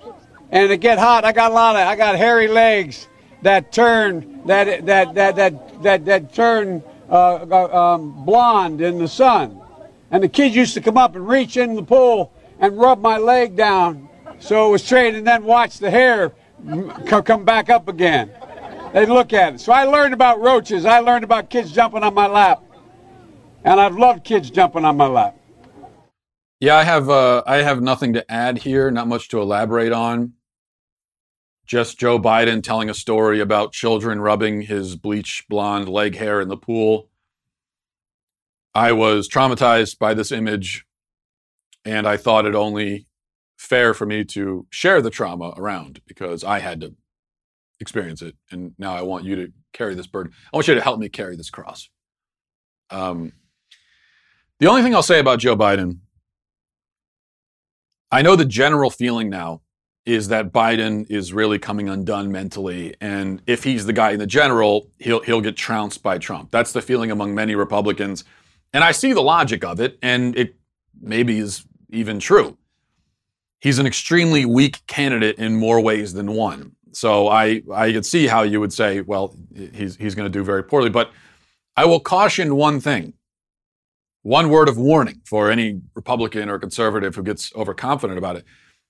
and 0.49 0.71
it 0.71 0.77
get 0.77 0.97
hot. 0.97 1.25
I 1.25 1.33
got 1.33 1.51
a 1.51 1.53
lot 1.53 1.75
of, 1.75 1.85
I 1.85 1.97
got 1.97 2.15
hairy 2.15 2.47
legs 2.47 3.09
that 3.43 3.71
turn 3.71 4.41
that 4.45 4.85
that 4.85 5.13
that 5.15 5.35
that 5.35 5.83
that, 5.83 6.05
that 6.05 6.33
turn 6.33 6.83
uh, 7.09 7.45
uh, 7.49 7.93
um, 7.95 8.25
blonde 8.25 8.81
in 8.81 8.97
the 8.97 9.07
sun. 9.07 9.59
And 10.11 10.23
the 10.23 10.29
kids 10.29 10.55
used 10.55 10.73
to 10.75 10.81
come 10.81 10.97
up 10.97 11.15
and 11.15 11.27
reach 11.27 11.57
in 11.57 11.75
the 11.75 11.83
pool 11.83 12.31
and 12.59 12.77
rub 12.77 13.01
my 13.01 13.17
leg 13.17 13.55
down 13.55 14.09
so 14.43 14.67
it 14.67 14.71
was 14.71 14.83
straight, 14.83 15.15
and 15.15 15.25
then 15.25 15.45
watch 15.45 15.77
the 15.79 15.89
hair 15.89 16.33
come 17.05 17.45
back 17.45 17.69
up 17.69 17.87
again. 17.87 18.29
They'd 18.93 19.07
look 19.07 19.31
at 19.31 19.55
it. 19.55 19.61
So 19.61 19.71
I 19.71 19.85
learned 19.85 20.13
about 20.13 20.41
roaches. 20.41 20.85
I 20.85 20.99
learned 20.99 21.23
about 21.23 21.49
kids 21.49 21.71
jumping 21.71 22.03
on 22.03 22.13
my 22.13 22.27
lap, 22.27 22.61
and 23.63 23.79
I've 23.79 23.97
loved 23.97 24.25
kids 24.25 24.49
jumping 24.51 24.83
on 24.83 24.97
my 24.97 25.07
lap. 25.07 25.37
Yeah, 26.59 26.75
I 26.75 26.83
have. 26.83 27.09
Uh, 27.09 27.41
I 27.47 27.57
have 27.57 27.81
nothing 27.81 28.13
to 28.13 28.31
add 28.31 28.57
here. 28.57 28.91
Not 28.91 29.07
much 29.07 29.29
to 29.29 29.41
elaborate 29.41 29.93
on 29.93 30.33
just 31.65 31.99
Joe 31.99 32.19
Biden 32.19 32.61
telling 32.61 32.89
a 32.89 32.93
story 32.93 33.39
about 33.39 33.71
children 33.71 34.19
rubbing 34.19 34.61
his 34.61 34.95
bleach 34.95 35.45
blonde 35.49 35.87
leg 35.87 36.17
hair 36.17 36.41
in 36.41 36.49
the 36.49 36.57
pool. 36.57 37.09
I 38.75 38.91
was 38.91 39.29
traumatized 39.29 39.99
by 39.99 40.13
this 40.13 40.31
image, 40.31 40.85
and 41.85 42.07
I 42.07 42.17
thought 42.17 42.45
it 42.45 42.55
only 42.55 43.07
fair 43.57 43.93
for 43.93 44.05
me 44.05 44.25
to 44.25 44.67
share 44.69 45.01
the 45.01 45.09
trauma 45.09 45.53
around 45.55 46.01
because 46.05 46.43
I 46.43 46.59
had 46.59 46.81
to 46.81 46.95
experience 47.79 48.21
it. 48.21 48.35
And 48.51 48.73
now 48.77 48.95
I 48.95 49.01
want 49.03 49.25
you 49.25 49.35
to 49.35 49.51
carry 49.73 49.95
this 49.95 50.07
burden. 50.07 50.33
I 50.51 50.57
want 50.57 50.67
you 50.67 50.75
to 50.75 50.81
help 50.81 50.99
me 50.99 51.09
carry 51.09 51.35
this 51.35 51.49
cross. 51.49 51.89
Um, 52.89 53.33
the 54.59 54.67
only 54.67 54.81
thing 54.81 54.93
I'll 54.93 55.01
say 55.01 55.19
about 55.19 55.39
Joe 55.39 55.55
Biden, 55.55 55.99
I 58.11 58.21
know 58.21 58.35
the 58.35 58.45
general 58.45 58.89
feeling 58.89 59.29
now 59.29 59.61
is 60.05 60.27
that 60.27 60.51
Biden 60.51 61.09
is 61.09 61.31
really 61.31 61.59
coming 61.59 61.87
undone 61.87 62.31
mentally, 62.31 62.95
and 62.99 63.41
if 63.47 63.63
he's 63.63 63.85
the 63.85 63.93
guy 63.93 64.11
in 64.11 64.19
the 64.19 64.27
general, 64.27 64.87
he'll 64.99 65.21
he'll 65.21 65.41
get 65.41 65.55
trounced 65.55 66.03
by 66.03 66.17
Trump. 66.17 66.51
That's 66.51 66.73
the 66.73 66.81
feeling 66.81 67.11
among 67.11 67.33
many 67.33 67.55
Republicans, 67.55 68.23
and 68.73 68.83
I 68.83 68.91
see 68.91 69.13
the 69.13 69.21
logic 69.21 69.63
of 69.63 69.79
it, 69.79 69.97
and 70.01 70.37
it 70.37 70.55
maybe 71.01 71.37
is 71.37 71.65
even 71.89 72.19
true. 72.19 72.57
He's 73.61 73.79
an 73.79 73.85
extremely 73.85 74.45
weak 74.45 74.85
candidate 74.87 75.37
in 75.37 75.55
more 75.55 75.79
ways 75.79 76.13
than 76.13 76.33
one. 76.33 76.75
So 76.91 77.29
I 77.29 77.61
I 77.73 77.93
could 77.93 78.05
see 78.05 78.27
how 78.27 78.41
you 78.41 78.59
would 78.59 78.73
say, 78.73 79.01
well, 79.01 79.33
he's 79.55 79.95
he's 79.95 80.15
going 80.15 80.29
to 80.31 80.37
do 80.37 80.43
very 80.43 80.63
poorly. 80.63 80.89
But 80.89 81.11
I 81.77 81.85
will 81.85 82.01
caution 82.01 82.55
one 82.55 82.81
thing. 82.81 83.13
One 84.21 84.49
word 84.49 84.69
of 84.69 84.77
warning 84.77 85.21
for 85.25 85.51
any 85.51 85.81
Republican 85.95 86.49
or 86.49 86.57
conservative 86.57 87.15
who 87.15 87.23
gets 87.23 87.53
overconfident 87.55 88.17
about 88.17 88.37
it 88.37 88.45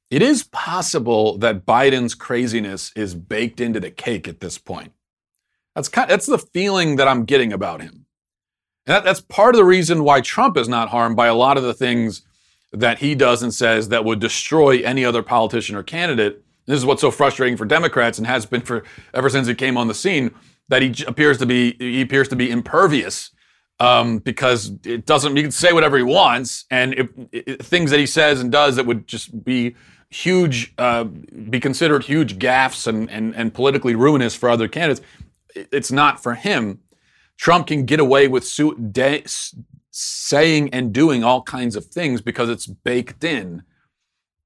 it 0.10 0.22
is 0.22 0.44
possible 0.44 1.38
that 1.40 1.66
Biden's 1.66 2.16
craziness 2.16 2.92
is 2.96 3.16
baked 3.16 3.60
into 3.60 3.80
the 3.80 3.92
cake 3.92 4.28
at 4.28 4.40
this 4.40 4.58
point. 4.58 4.92
That's 5.76 5.90
kind, 5.90 6.10
that's 6.10 6.28
the 6.28 6.38
feeling 6.38 6.98
that 6.98 7.08
I'm 7.08 7.26
getting 7.26 7.52
about 7.52 7.82
him. 7.82 8.06
And 8.86 8.96
that, 8.96 9.04
that's 9.04 9.22
part 9.22 9.56
of 9.56 9.60
the 9.60 9.66
reason 9.66 10.04
why 10.04 10.22
Trump 10.22 10.58
is 10.58 10.68
not 10.68 10.90
harmed 10.90 11.16
by 11.16 11.28
a 11.28 11.34
lot 11.34 11.58
of 11.58 11.64
the 11.64 11.74
things 11.74 12.22
that 12.72 13.00
he 13.00 13.16
does 13.16 13.42
and 13.42 13.54
says 13.54 13.90
that 13.90 14.06
would 14.06 14.20
destroy 14.20 14.80
any 14.82 15.06
other 15.06 15.24
politician 15.24 15.76
or 15.76 15.84
candidate. 15.84 16.44
This 16.66 16.78
is 16.78 16.86
what's 16.86 17.02
so 17.02 17.12
frustrating 17.12 17.58
for 17.58 17.66
Democrats 17.66 18.18
and 18.18 18.28
has 18.28 18.46
been 18.46 18.62
for 18.62 18.84
ever 19.14 19.30
since 19.30 19.48
he 19.48 19.56
came 19.56 19.78
on 19.78 19.88
the 19.88 19.94
scene 19.94 20.34
that 20.70 20.82
he 20.82 21.04
appears 21.06 21.38
to 21.40 21.46
be 21.46 21.76
he 21.78 22.02
appears 22.02 22.28
to 22.30 22.36
be 22.36 22.50
impervious 22.50 23.32
um, 23.80 24.20
because 24.20 24.72
it 24.86 25.06
doesn't. 25.06 25.36
He 25.36 25.44
can 25.44 25.52
say 25.52 25.74
whatever 25.74 25.98
he 25.98 26.04
wants, 26.04 26.66
and 26.72 26.94
it, 26.94 27.10
it, 27.32 27.66
things 27.66 27.92
that 27.92 28.00
he 28.00 28.06
says 28.06 28.40
and 28.40 28.52
does 28.52 28.76
that 28.78 28.86
would 28.86 29.08
just 29.08 29.44
be 29.44 29.76
huge, 30.14 30.74
uh, 30.78 31.04
be 31.04 31.60
considered 31.60 32.04
huge 32.04 32.38
gaffes 32.38 32.88
and, 32.88 33.10
and, 33.10 33.36
and 33.36 33.54
politically 33.54 33.96
ruinous 33.96 34.36
for 34.36 34.50
other 34.50 34.68
candidates. 34.68 35.06
It's 35.56 35.92
not 35.92 36.22
for 36.22 36.36
him. 36.36 36.80
Trump 37.38 37.68
can 37.68 37.86
get 37.86 38.00
away 38.00 38.28
with 38.28 38.46
su- 38.46 38.78
de- 38.78 39.24
saying 39.90 40.74
and 40.74 40.94
doing 40.94 41.24
all 41.24 41.42
kinds 41.42 41.76
of 41.76 41.86
things 41.86 42.22
because 42.22 42.50
it's 42.50 42.68
baked 42.68 43.24
in. 43.24 43.64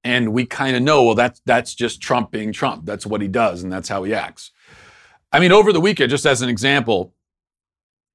And 0.03 0.31
we 0.31 0.45
kind 0.45 0.75
of 0.75 0.81
know, 0.81 1.03
well, 1.03 1.15
that's, 1.15 1.41
that's 1.45 1.75
just 1.75 2.01
Trump 2.01 2.31
being 2.31 2.53
Trump. 2.53 2.85
That's 2.85 3.05
what 3.05 3.21
he 3.21 3.27
does, 3.27 3.61
and 3.61 3.71
that's 3.71 3.89
how 3.89 4.03
he 4.03 4.13
acts. 4.13 4.51
I 5.33 5.39
mean, 5.39 5.51
over 5.51 5.73
the 5.73 5.81
weekend, 5.81 6.09
just 6.09 6.25
as 6.25 6.41
an 6.41 6.47
example, 6.47 7.13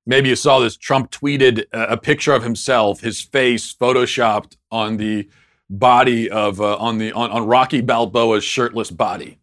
maybe 0.06 0.30
you 0.30 0.36
saw 0.36 0.58
this 0.58 0.76
Trump 0.76 1.10
tweeted 1.10 1.64
a, 1.72 1.92
a 1.92 1.96
picture 1.98 2.32
of 2.32 2.42
himself, 2.42 3.00
his 3.00 3.20
face 3.20 3.74
photoshopped 3.74 4.56
on 4.70 4.96
the 4.96 5.28
body 5.72 6.30
of 6.30 6.60
uh, 6.60 6.76
on 6.76 6.98
the 6.98 7.12
on, 7.12 7.30
on 7.30 7.46
Rocky 7.46 7.80
Balboa's 7.80 8.44
shirtless 8.44 8.90
body. 8.90 9.38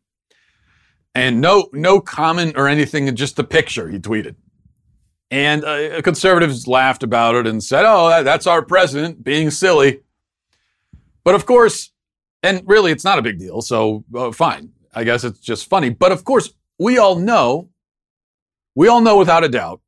And 1.15 1.41
no 1.41 1.69
no 1.73 1.99
comment 1.99 2.53
or 2.55 2.67
anything, 2.67 3.13
just 3.15 3.35
the 3.35 3.43
picture 3.43 3.89
he 3.89 3.99
tweeted. 3.99 4.35
And 5.31 5.63
uh, 5.65 6.01
conservatives 6.01 6.67
laughed 6.67 7.03
about 7.03 7.35
it 7.35 7.47
and 7.47 7.63
said, 7.63 7.83
"Oh, 7.85 8.23
that's 8.23 8.47
our 8.47 8.63
president 8.63 9.23
being 9.23 9.49
silly." 9.51 10.01
But 11.23 11.35
of 11.35 11.45
course, 11.45 11.91
and 12.43 12.61
really, 12.65 12.91
it's 12.91 13.03
not 13.03 13.19
a 13.19 13.23
big 13.23 13.39
deal. 13.39 13.61
So 13.61 14.05
uh, 14.15 14.31
fine. 14.31 14.71
I 14.93 15.03
guess 15.03 15.23
it's 15.23 15.39
just 15.39 15.69
funny. 15.69 15.89
But 15.89 16.11
of 16.11 16.23
course, 16.23 16.53
we 16.79 16.97
all 16.97 17.15
know, 17.15 17.69
we 18.75 18.87
all 18.87 19.01
know 19.01 19.17
without 19.17 19.43
a 19.43 19.49
doubt 19.49 19.81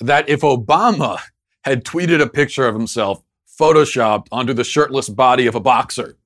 that 0.00 0.28
if 0.28 0.40
Obama 0.40 1.20
had 1.64 1.84
tweeted 1.84 2.20
a 2.20 2.28
picture 2.28 2.66
of 2.66 2.74
himself 2.74 3.22
photoshopped 3.58 4.26
onto 4.30 4.52
the 4.52 4.64
shirtless 4.64 5.08
body 5.08 5.46
of 5.46 5.54
a 5.54 5.60
boxer, 5.60 6.16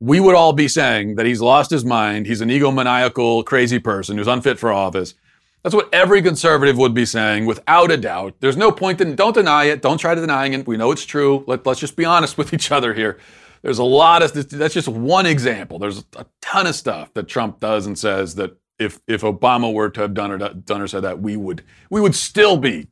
we 0.00 0.20
would 0.20 0.34
all 0.34 0.52
be 0.52 0.68
saying 0.68 1.14
that 1.14 1.26
he's 1.26 1.40
lost 1.40 1.70
his 1.70 1.84
mind. 1.84 2.26
He's 2.26 2.40
an 2.40 2.50
egomaniacal, 2.50 3.44
crazy 3.44 3.78
person 3.78 4.18
who's 4.18 4.26
unfit 4.26 4.58
for 4.58 4.72
office. 4.72 5.14
That's 5.62 5.74
what 5.74 5.88
every 5.94 6.20
conservative 6.20 6.76
would 6.76 6.92
be 6.92 7.06
saying 7.06 7.46
without 7.46 7.90
a 7.90 7.96
doubt. 7.96 8.34
There's 8.40 8.56
no 8.56 8.70
point 8.70 9.00
in, 9.00 9.16
don't 9.16 9.32
deny 9.32 9.64
it. 9.64 9.80
Don't 9.80 9.96
try 9.96 10.14
to 10.14 10.20
denying 10.20 10.52
it. 10.52 10.66
We 10.66 10.76
know 10.76 10.90
it's 10.90 11.06
true. 11.06 11.42
Let, 11.46 11.64
let's 11.64 11.80
just 11.80 11.96
be 11.96 12.04
honest 12.04 12.36
with 12.36 12.52
each 12.52 12.70
other 12.70 12.92
here. 12.92 13.18
There's 13.62 13.78
a 13.78 13.84
lot 13.84 14.22
of, 14.22 14.50
that's 14.50 14.74
just 14.74 14.88
one 14.88 15.24
example. 15.24 15.78
There's 15.78 16.04
a 16.16 16.26
ton 16.42 16.66
of 16.66 16.74
stuff 16.74 17.14
that 17.14 17.28
Trump 17.28 17.60
does 17.60 17.86
and 17.86 17.98
says 17.98 18.34
that 18.34 18.58
if, 18.78 19.00
if 19.06 19.22
Obama 19.22 19.72
were 19.72 19.88
to 19.88 20.02
have 20.02 20.12
done 20.12 20.32
or, 20.32 20.36
done 20.36 20.82
or 20.82 20.86
said 20.86 21.04
that, 21.04 21.20
we 21.22 21.38
would, 21.38 21.64
we 21.88 22.02
would 22.02 22.14
still 22.14 22.58
be 22.58 22.88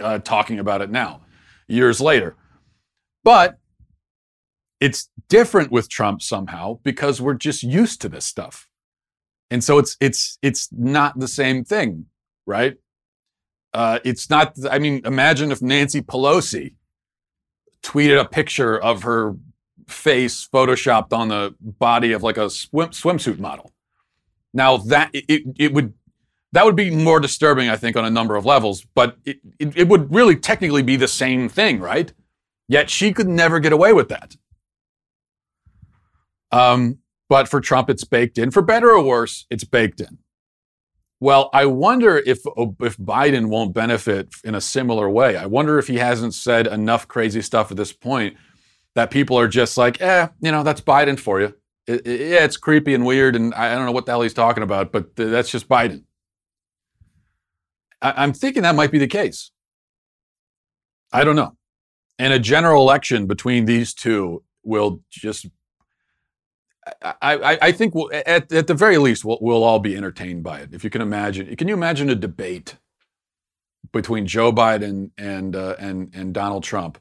uh, 0.00 0.18
talking 0.20 0.58
about 0.58 0.80
it 0.80 0.90
now, 0.90 1.20
years 1.68 2.00
later. 2.00 2.34
But 3.26 3.58
it's 4.80 5.10
different 5.28 5.72
with 5.72 5.88
Trump 5.88 6.22
somehow 6.22 6.78
because 6.84 7.20
we're 7.20 7.34
just 7.34 7.64
used 7.64 8.00
to 8.02 8.08
this 8.08 8.24
stuff. 8.24 8.68
And 9.50 9.64
so 9.64 9.78
it's 9.78 9.96
it's 10.00 10.38
it's 10.42 10.68
not 10.70 11.18
the 11.18 11.26
same 11.26 11.64
thing, 11.64 12.06
right? 12.46 12.76
Uh, 13.74 13.98
it's 14.04 14.30
not. 14.30 14.54
I 14.70 14.78
mean, 14.78 15.02
imagine 15.04 15.50
if 15.50 15.60
Nancy 15.60 16.02
Pelosi 16.02 16.74
tweeted 17.82 18.20
a 18.20 18.24
picture 18.24 18.78
of 18.78 19.02
her 19.02 19.34
face 19.88 20.48
photoshopped 20.48 21.12
on 21.12 21.26
the 21.26 21.56
body 21.60 22.12
of 22.12 22.22
like 22.22 22.36
a 22.36 22.48
swim, 22.48 22.90
swimsuit 22.90 23.40
model. 23.40 23.72
Now 24.54 24.76
that 24.76 25.10
it, 25.12 25.42
it 25.58 25.74
would 25.74 25.94
that 26.52 26.64
would 26.64 26.76
be 26.76 26.94
more 26.94 27.18
disturbing, 27.18 27.68
I 27.68 27.76
think, 27.76 27.96
on 27.96 28.04
a 28.04 28.10
number 28.10 28.36
of 28.36 28.46
levels. 28.46 28.86
But 28.94 29.16
it, 29.24 29.40
it, 29.58 29.76
it 29.76 29.88
would 29.88 30.14
really 30.14 30.36
technically 30.36 30.84
be 30.84 30.94
the 30.94 31.08
same 31.08 31.48
thing, 31.48 31.80
right? 31.80 32.12
Yet 32.68 32.90
she 32.90 33.12
could 33.12 33.28
never 33.28 33.60
get 33.60 33.72
away 33.72 33.92
with 33.92 34.08
that. 34.08 34.36
Um, 36.50 36.98
but 37.28 37.48
for 37.48 37.60
Trump, 37.60 37.90
it's 37.90 38.04
baked 38.04 38.38
in. 38.38 38.50
For 38.50 38.62
better 38.62 38.90
or 38.90 39.02
worse, 39.02 39.46
it's 39.50 39.64
baked 39.64 40.00
in. 40.00 40.18
Well, 41.18 41.48
I 41.54 41.66
wonder 41.66 42.18
if 42.18 42.40
if 42.80 42.96
Biden 42.98 43.46
won't 43.48 43.72
benefit 43.72 44.28
in 44.44 44.54
a 44.54 44.60
similar 44.60 45.08
way. 45.08 45.36
I 45.36 45.46
wonder 45.46 45.78
if 45.78 45.86
he 45.86 45.96
hasn't 45.96 46.34
said 46.34 46.66
enough 46.66 47.08
crazy 47.08 47.40
stuff 47.40 47.70
at 47.70 47.76
this 47.76 47.92
point 47.92 48.36
that 48.94 49.10
people 49.10 49.38
are 49.38 49.48
just 49.48 49.78
like, 49.78 50.00
eh, 50.00 50.28
you 50.40 50.52
know, 50.52 50.62
that's 50.62 50.80
Biden 50.80 51.18
for 51.18 51.40
you. 51.40 51.54
It, 51.86 52.06
it, 52.06 52.20
yeah, 52.20 52.44
it's 52.44 52.56
creepy 52.56 52.94
and 52.94 53.06
weird, 53.06 53.34
and 53.36 53.54
I 53.54 53.74
don't 53.74 53.86
know 53.86 53.92
what 53.92 54.06
the 54.06 54.12
hell 54.12 54.22
he's 54.22 54.34
talking 54.34 54.62
about, 54.62 54.92
but 54.92 55.16
th- 55.16 55.30
that's 55.30 55.50
just 55.50 55.68
Biden. 55.68 56.04
I- 58.02 58.22
I'm 58.22 58.32
thinking 58.32 58.62
that 58.64 58.74
might 58.74 58.90
be 58.90 58.98
the 58.98 59.06
case. 59.06 59.52
I 61.12 61.24
don't 61.24 61.36
know. 61.36 61.56
And 62.18 62.32
a 62.32 62.38
general 62.38 62.82
election 62.82 63.26
between 63.26 63.66
these 63.66 63.92
two 63.92 64.42
will 64.64 65.00
just 65.10 65.46
I, 67.02 67.14
I, 67.20 67.58
I 67.62 67.72
think 67.72 67.94
we'll, 67.96 68.10
at, 68.12 68.52
at 68.52 68.68
the 68.68 68.74
very 68.74 68.96
least 68.96 69.24
we'll, 69.24 69.38
we'll 69.40 69.64
all 69.64 69.80
be 69.80 69.96
entertained 69.96 70.44
by 70.44 70.60
it. 70.60 70.72
If 70.72 70.84
you 70.84 70.90
can 70.90 71.02
imagine, 71.02 71.54
can 71.56 71.66
you 71.66 71.74
imagine 71.74 72.08
a 72.10 72.14
debate 72.14 72.76
between 73.92 74.26
Joe 74.26 74.52
Biden 74.52 75.10
and 75.18 75.56
uh, 75.56 75.74
and 75.78 76.14
and 76.14 76.32
Donald 76.34 76.64
Trump, 76.64 76.98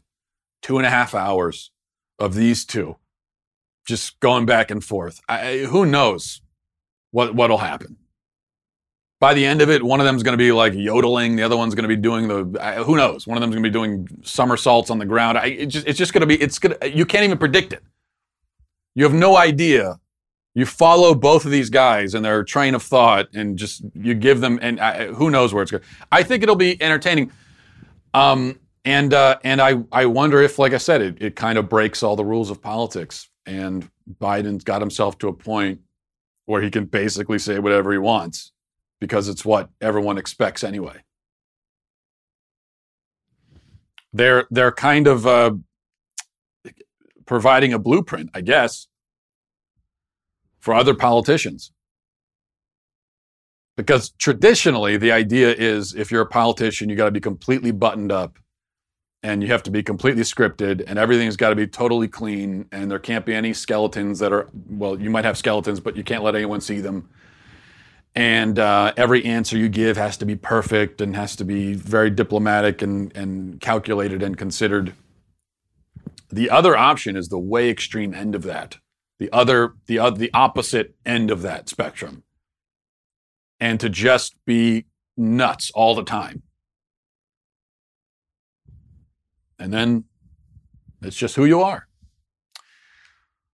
two 0.62 0.78
and 0.78 0.86
a 0.86 0.90
half 0.90 1.14
hours 1.14 1.72
of 2.20 2.34
these 2.34 2.66
two, 2.66 2.96
just 3.88 4.20
going 4.20 4.46
back 4.46 4.72
and 4.72 4.84
forth. 4.84 5.22
I, 5.28 5.60
who 5.60 5.86
knows 5.86 6.42
what 7.12 7.36
what'll 7.36 7.58
happen? 7.58 7.98
By 9.20 9.34
the 9.34 9.46
end 9.46 9.62
of 9.62 9.70
it, 9.70 9.82
one 9.82 10.02
of 10.02 10.06
them 10.06 10.18
is 10.18 10.24
going 10.24 10.34
to 10.34 10.38
be 10.38 10.52
like 10.52 10.74
yodeling, 10.74 11.38
the 11.38 11.44
other 11.44 11.56
one's 11.56 11.74
going 11.74 11.84
to 11.84 11.88
be 11.88 11.96
doing 11.96 12.28
the 12.28 12.84
who 12.86 12.98
knows. 12.98 13.26
One 13.26 13.38
of 13.38 13.42
them's 13.42 13.56
going 13.56 13.64
to 13.64 13.70
be 13.70 13.74
doing 13.74 14.08
somersaults 14.24 14.90
on 14.90 15.00
the 15.00 15.06
ground. 15.06 15.38
I, 15.38 15.46
it 15.46 15.66
just, 15.68 15.88
it's 15.88 15.98
just 15.98 16.14
going 16.14 16.22
to 16.22 16.28
be 16.28 16.42
it's 16.42 16.60
going 16.60 16.78
to 16.78 16.90
you 16.90 17.06
can't 17.06 17.24
even 17.24 17.38
predict 17.38 17.72
it. 17.72 17.82
You 18.94 19.06
have 19.06 19.14
no 19.14 19.38
idea. 19.38 20.00
You 20.54 20.66
follow 20.66 21.14
both 21.14 21.46
of 21.46 21.52
these 21.52 21.70
guys 21.70 22.14
and 22.14 22.24
their 22.24 22.44
train 22.44 22.76
of 22.76 22.84
thought, 22.84 23.28
and 23.34 23.58
just 23.58 23.84
you 23.94 24.14
give 24.14 24.40
them, 24.40 24.58
and 24.62 24.80
I, 24.80 25.08
who 25.08 25.30
knows 25.30 25.54
where 25.54 25.64
it's 25.64 25.72
going. 25.72 25.84
I 26.12 26.24
think 26.24 26.44
it'll 26.44 26.56
be 26.56 26.82
entertaining. 26.82 27.32
Um, 28.14 28.60
and 28.86 29.14
uh, 29.14 29.38
and 29.44 29.62
I 29.62 29.84
I 29.92 30.06
wonder 30.06 30.42
if, 30.42 30.60
like 30.60 30.74
I 30.74 30.78
said, 30.78 31.02
it, 31.02 31.22
it 31.22 31.36
kind 31.36 31.58
of 31.58 31.68
breaks 31.68 32.04
all 32.04 32.16
the 32.16 32.24
rules 32.24 32.50
of 32.50 32.62
politics, 32.62 33.30
and 33.46 33.90
Biden's 34.22 34.64
got 34.64 34.82
himself 34.82 35.18
to 35.20 35.30
a 35.30 35.34
point 35.34 35.82
where 36.46 36.62
he 36.62 36.70
can 36.70 36.86
basically 36.86 37.40
say 37.40 37.60
whatever 37.60 37.92
he 37.92 37.98
wants 37.98 38.52
because 39.00 39.28
it's 39.28 39.46
what 39.46 39.70
everyone 39.82 40.18
expects 40.18 40.64
anyway. 40.64 41.04
They're 44.14 44.48
they're 44.50 44.72
kind 44.72 45.08
of 45.08 45.28
uh, 45.28 45.52
providing 47.26 47.74
a 47.74 47.80
blueprint, 47.80 48.30
I 48.34 48.42
guess, 48.42 48.88
for 50.60 50.74
other 50.74 50.94
politicians. 50.94 51.72
Because 53.78 54.12
traditionally, 54.12 54.96
the 54.96 55.12
idea 55.12 55.54
is 55.54 55.94
if 55.94 56.12
you're 56.12 56.22
a 56.22 56.28
politician, 56.28 56.88
you 56.90 56.96
got 56.96 57.06
to 57.06 57.12
be 57.12 57.20
completely 57.20 57.72
buttoned 57.72 58.12
up 58.12 58.40
and 59.22 59.42
you 59.42 59.50
have 59.50 59.64
to 59.64 59.72
be 59.72 59.84
completely 59.84 60.22
scripted 60.22 60.84
and 60.88 60.98
everything's 60.98 61.36
got 61.36 61.50
to 61.50 61.56
be 61.56 61.68
totally 61.68 62.08
clean 62.08 62.68
and 62.72 62.90
there 62.90 63.00
can't 63.00 63.26
be 63.26 63.34
any 63.34 63.54
skeletons 63.54 64.20
that 64.20 64.32
are, 64.32 64.48
well, 64.70 65.00
you 65.02 65.10
might 65.10 65.26
have 65.26 65.38
skeletons, 65.38 65.80
but 65.80 65.98
you 65.98 66.04
can't 66.04 66.24
let 66.24 66.36
anyone 66.36 66.62
see 66.62 66.80
them. 66.80 67.10
And 68.16 68.58
uh, 68.60 68.94
every 68.96 69.26
answer 69.26 69.58
you 69.58 69.68
give 69.68 69.98
has 69.98 70.16
to 70.18 70.26
be 70.26 70.38
perfect 70.38 71.02
and 71.02 71.16
has 71.16 71.36
to 71.36 71.44
be 71.44 71.74
very 71.74 72.10
diplomatic 72.10 72.82
and, 72.82 73.16
and 73.16 73.60
calculated 73.60 74.24
and 74.24 74.38
considered. 74.38 74.94
The 76.30 76.50
other 76.50 76.78
option 76.78 77.18
is 77.18 77.28
the 77.28 77.38
way 77.40 77.70
extreme 77.70 78.14
end 78.14 78.34
of 78.34 78.44
that, 78.44 78.78
the 79.20 79.30
other, 79.34 79.74
the 79.88 80.00
uh, 80.00 80.10
the 80.12 80.32
opposite 80.34 80.96
end 81.06 81.30
of 81.30 81.42
that 81.42 81.70
spectrum, 81.70 82.24
and 83.60 83.80
to 83.82 83.90
just 83.90 84.36
be 84.46 84.86
nuts 85.18 85.72
all 85.76 85.94
the 85.94 86.04
time. 86.04 86.42
And 89.60 89.74
then 89.74 90.06
it's 91.02 91.16
just 91.16 91.36
who 91.36 91.46
you 91.46 91.62
are. 91.62 91.88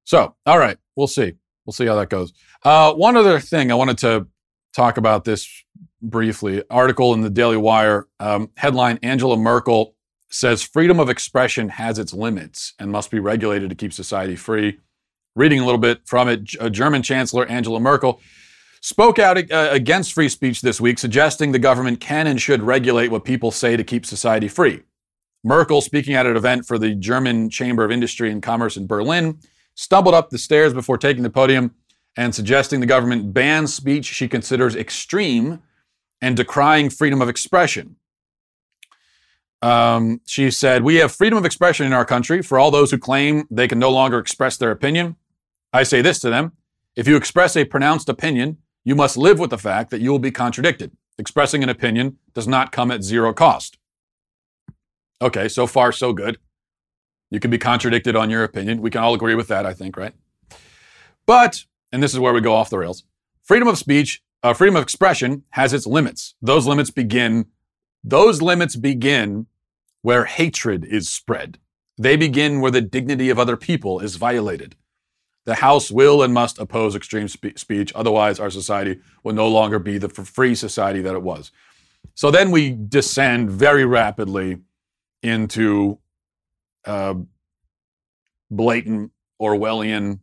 So, 0.04 0.36
all 0.46 0.60
right, 0.60 0.78
we'll 0.96 1.08
see. 1.08 1.34
We'll 1.66 1.74
see 1.74 1.86
how 1.86 1.96
that 1.96 2.10
goes. 2.10 2.34
Uh, 2.64 2.94
one 2.94 3.18
other 3.18 3.40
thing 3.40 3.72
I 3.72 3.76
wanted 3.76 3.98
to 4.00 4.28
talk 4.74 4.98
about 4.98 5.24
this 5.24 5.48
briefly. 6.02 6.64
Article 6.70 7.14
in 7.14 7.22
the 7.22 7.30
Daily 7.30 7.58
Wire 7.58 8.08
um, 8.20 8.50
headline: 8.58 9.00
Angela 9.04 9.38
Merkel 9.38 9.96
says 10.30 10.64
freedom 10.64 11.00
of 11.00 11.10
expression 11.10 11.70
has 11.70 12.00
its 12.00 12.14
limits 12.14 12.74
and 12.80 12.92
must 12.92 13.12
be 13.12 13.20
regulated 13.20 13.70
to 13.70 13.76
keep 13.76 13.94
society 13.94 14.36
free. 14.36 14.80
Reading 15.36 15.60
a 15.60 15.66
little 15.66 15.80
bit 15.80 16.02
from 16.06 16.28
it, 16.28 16.44
German 16.44 17.04
Chancellor 17.04 17.46
Angela 17.46 17.80
Merkel 17.80 18.22
spoke 18.82 19.20
out 19.20 19.38
uh, 19.52 19.70
against 19.72 20.14
free 20.14 20.30
speech 20.30 20.62
this 20.62 20.82
week, 20.82 21.00
suggesting 21.00 21.52
the 21.52 21.60
government 21.60 22.00
can 22.00 22.28
and 22.28 22.42
should 22.42 22.64
regulate 22.64 23.10
what 23.10 23.24
people 23.24 23.52
say 23.52 23.78
to 23.78 23.84
keep 23.84 24.06
society 24.06 24.48
free. 24.48 24.82
Merkel, 25.44 25.82
speaking 25.82 26.16
at 26.16 26.26
an 26.26 26.36
event 26.36 26.66
for 26.66 26.78
the 26.78 26.94
German 26.96 27.50
Chamber 27.50 27.84
of 27.84 27.92
Industry 27.92 28.32
and 28.32 28.44
Commerce 28.44 28.78
in 28.78 28.88
Berlin, 28.88 29.40
stumbled 29.76 30.14
up 30.14 30.30
the 30.30 30.38
stairs 30.38 30.74
before 30.74 30.98
taking 30.98 31.24
the 31.24 31.30
podium 31.30 31.74
and 32.18 32.36
suggesting 32.36 32.80
the 32.80 32.86
government 32.86 33.34
ban 33.34 33.68
speech 33.68 34.06
she 34.06 34.28
considers 34.28 34.76
extreme 34.76 35.62
and 36.22 36.38
decrying 36.38 36.90
freedom 36.90 37.22
of 37.22 37.30
expression. 37.30 37.96
Um, 39.62 40.22
she 40.26 40.50
said, 40.52 40.84
We 40.84 40.96
have 40.96 41.12
freedom 41.12 41.38
of 41.38 41.46
expression 41.46 41.86
in 41.86 41.94
our 41.94 42.06
country 42.06 42.42
for 42.42 42.60
all 42.60 42.72
those 42.72 42.92
who 42.92 42.98
claim 42.98 43.48
they 43.52 43.68
can 43.68 43.80
no 43.80 43.92
longer 43.92 44.18
express 44.18 44.58
their 44.58 44.72
opinion. 44.72 45.16
I 45.72 45.84
say 45.84 46.02
this 46.02 46.20
to 46.20 46.30
them 46.30 46.54
if 46.96 47.08
you 47.08 47.16
express 47.16 47.56
a 47.56 47.66
pronounced 47.66 48.10
opinion, 48.10 48.58
you 48.84 48.96
must 48.96 49.16
live 49.16 49.40
with 49.40 49.50
the 49.50 49.58
fact 49.58 49.92
that 49.92 50.02
you 50.02 50.12
will 50.12 50.20
be 50.20 50.32
contradicted. 50.32 50.92
Expressing 51.18 51.64
an 51.64 51.70
opinion 51.70 52.18
does 52.34 52.48
not 52.48 52.72
come 52.72 52.92
at 52.92 53.04
zero 53.04 53.34
cost. 53.34 53.78
Okay, 55.22 55.48
so 55.48 55.68
far, 55.68 55.92
so 55.92 56.14
good. 56.14 56.40
You 57.30 57.40
can 57.40 57.52
be 57.52 57.58
contradicted 57.58 58.16
on 58.16 58.30
your 58.30 58.44
opinion. 58.44 58.82
We 58.82 58.90
can 58.90 59.02
all 59.02 59.14
agree 59.14 59.36
with 59.36 59.48
that, 59.48 59.66
I 59.66 59.74
think, 59.74 59.96
right? 59.96 60.14
But, 61.26 61.66
and 61.92 62.02
this 62.02 62.14
is 62.14 62.20
where 62.20 62.34
we 62.34 62.42
go 62.42 62.54
off 62.54 62.70
the 62.70 62.78
rails 62.78 63.04
freedom 63.44 63.68
of 63.68 63.78
speech, 63.78 64.22
uh, 64.44 64.54
freedom 64.54 64.76
of 64.76 64.84
expression 64.84 65.44
has 65.52 65.74
its 65.74 65.86
limits. 65.86 66.36
Those 66.42 66.66
limits 66.66 66.90
begin. 66.90 67.48
Those 68.04 68.42
limits 68.42 68.76
begin 68.76 69.48
where 70.02 70.26
hatred 70.26 70.86
is 70.86 71.10
spread. 71.10 71.60
They 71.98 72.16
begin 72.16 72.62
where 72.62 72.72
the 72.72 72.82
dignity 72.82 73.30
of 73.30 73.38
other 73.38 73.58
people 73.58 74.00
is 74.00 74.16
violated. 74.16 74.76
The 75.46 75.56
House 75.56 75.92
will 75.92 76.24
and 76.24 76.34
must 76.34 76.60
oppose 76.60 76.96
extreme 76.96 77.28
spe- 77.28 77.58
speech, 77.58 77.92
otherwise, 77.94 78.40
our 78.40 78.50
society 78.50 79.00
will 79.24 79.34
no 79.34 79.48
longer 79.48 79.80
be 79.80 79.98
the 79.98 80.10
free 80.10 80.56
society 80.56 81.02
that 81.02 81.16
it 81.16 81.24
was. 81.24 81.52
So 82.14 82.32
then 82.32 82.52
we 82.52 82.72
descend 82.72 83.52
very 83.52 83.86
rapidly 83.86 84.60
into 85.22 86.00
uh, 86.86 87.16
blatant 88.50 89.12
Orwellian 89.42 90.20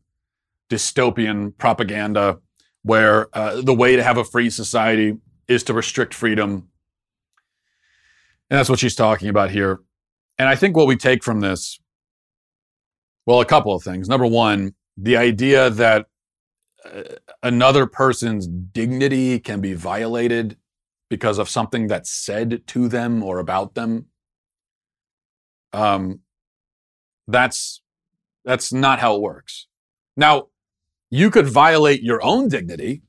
dystopian 0.68 1.56
propaganda 1.56 2.38
where 2.82 3.28
uh, 3.36 3.60
the 3.60 3.74
way 3.74 3.96
to 3.96 4.02
have 4.02 4.18
a 4.18 4.24
free 4.24 4.50
society 4.50 5.16
is 5.46 5.62
to 5.64 5.74
restrict 5.74 6.14
freedom. 6.14 6.68
And 8.50 8.58
that's 8.58 8.68
what 8.68 8.78
she's 8.78 8.94
talking 8.94 9.28
about 9.28 9.50
here. 9.50 9.80
And 10.38 10.48
I 10.48 10.54
think 10.54 10.76
what 10.76 10.86
we 10.86 10.96
take 10.96 11.24
from 11.24 11.40
this, 11.40 11.80
well, 13.26 13.40
a 13.40 13.44
couple 13.44 13.74
of 13.74 13.82
things. 13.82 14.08
Number 14.08 14.26
one, 14.26 14.74
the 14.96 15.16
idea 15.16 15.68
that 15.70 16.06
uh, 16.84 17.02
another 17.42 17.86
person's 17.86 18.46
dignity 18.46 19.38
can 19.40 19.60
be 19.60 19.74
violated 19.74 20.56
because 21.10 21.38
of 21.38 21.48
something 21.48 21.88
that's 21.88 22.10
said 22.10 22.66
to 22.68 22.88
them 22.88 23.22
or 23.22 23.38
about 23.38 23.74
them. 23.74 24.06
Um, 25.72 26.20
that's 27.26 27.82
that's 28.44 28.72
not 28.72 28.98
how 28.98 29.16
it 29.16 29.20
works. 29.20 29.66
Now, 30.16 30.48
you 31.10 31.30
could 31.30 31.46
violate 31.46 32.02
your 32.02 32.22
own 32.22 32.48
dignity 32.48 33.02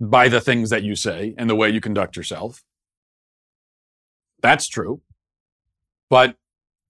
by 0.00 0.28
the 0.28 0.40
things 0.40 0.70
that 0.70 0.82
you 0.82 0.94
say 0.94 1.34
and 1.38 1.48
the 1.48 1.54
way 1.54 1.70
you 1.70 1.80
conduct 1.80 2.16
yourself. 2.16 2.62
That's 4.42 4.68
true. 4.68 5.00
But 6.10 6.36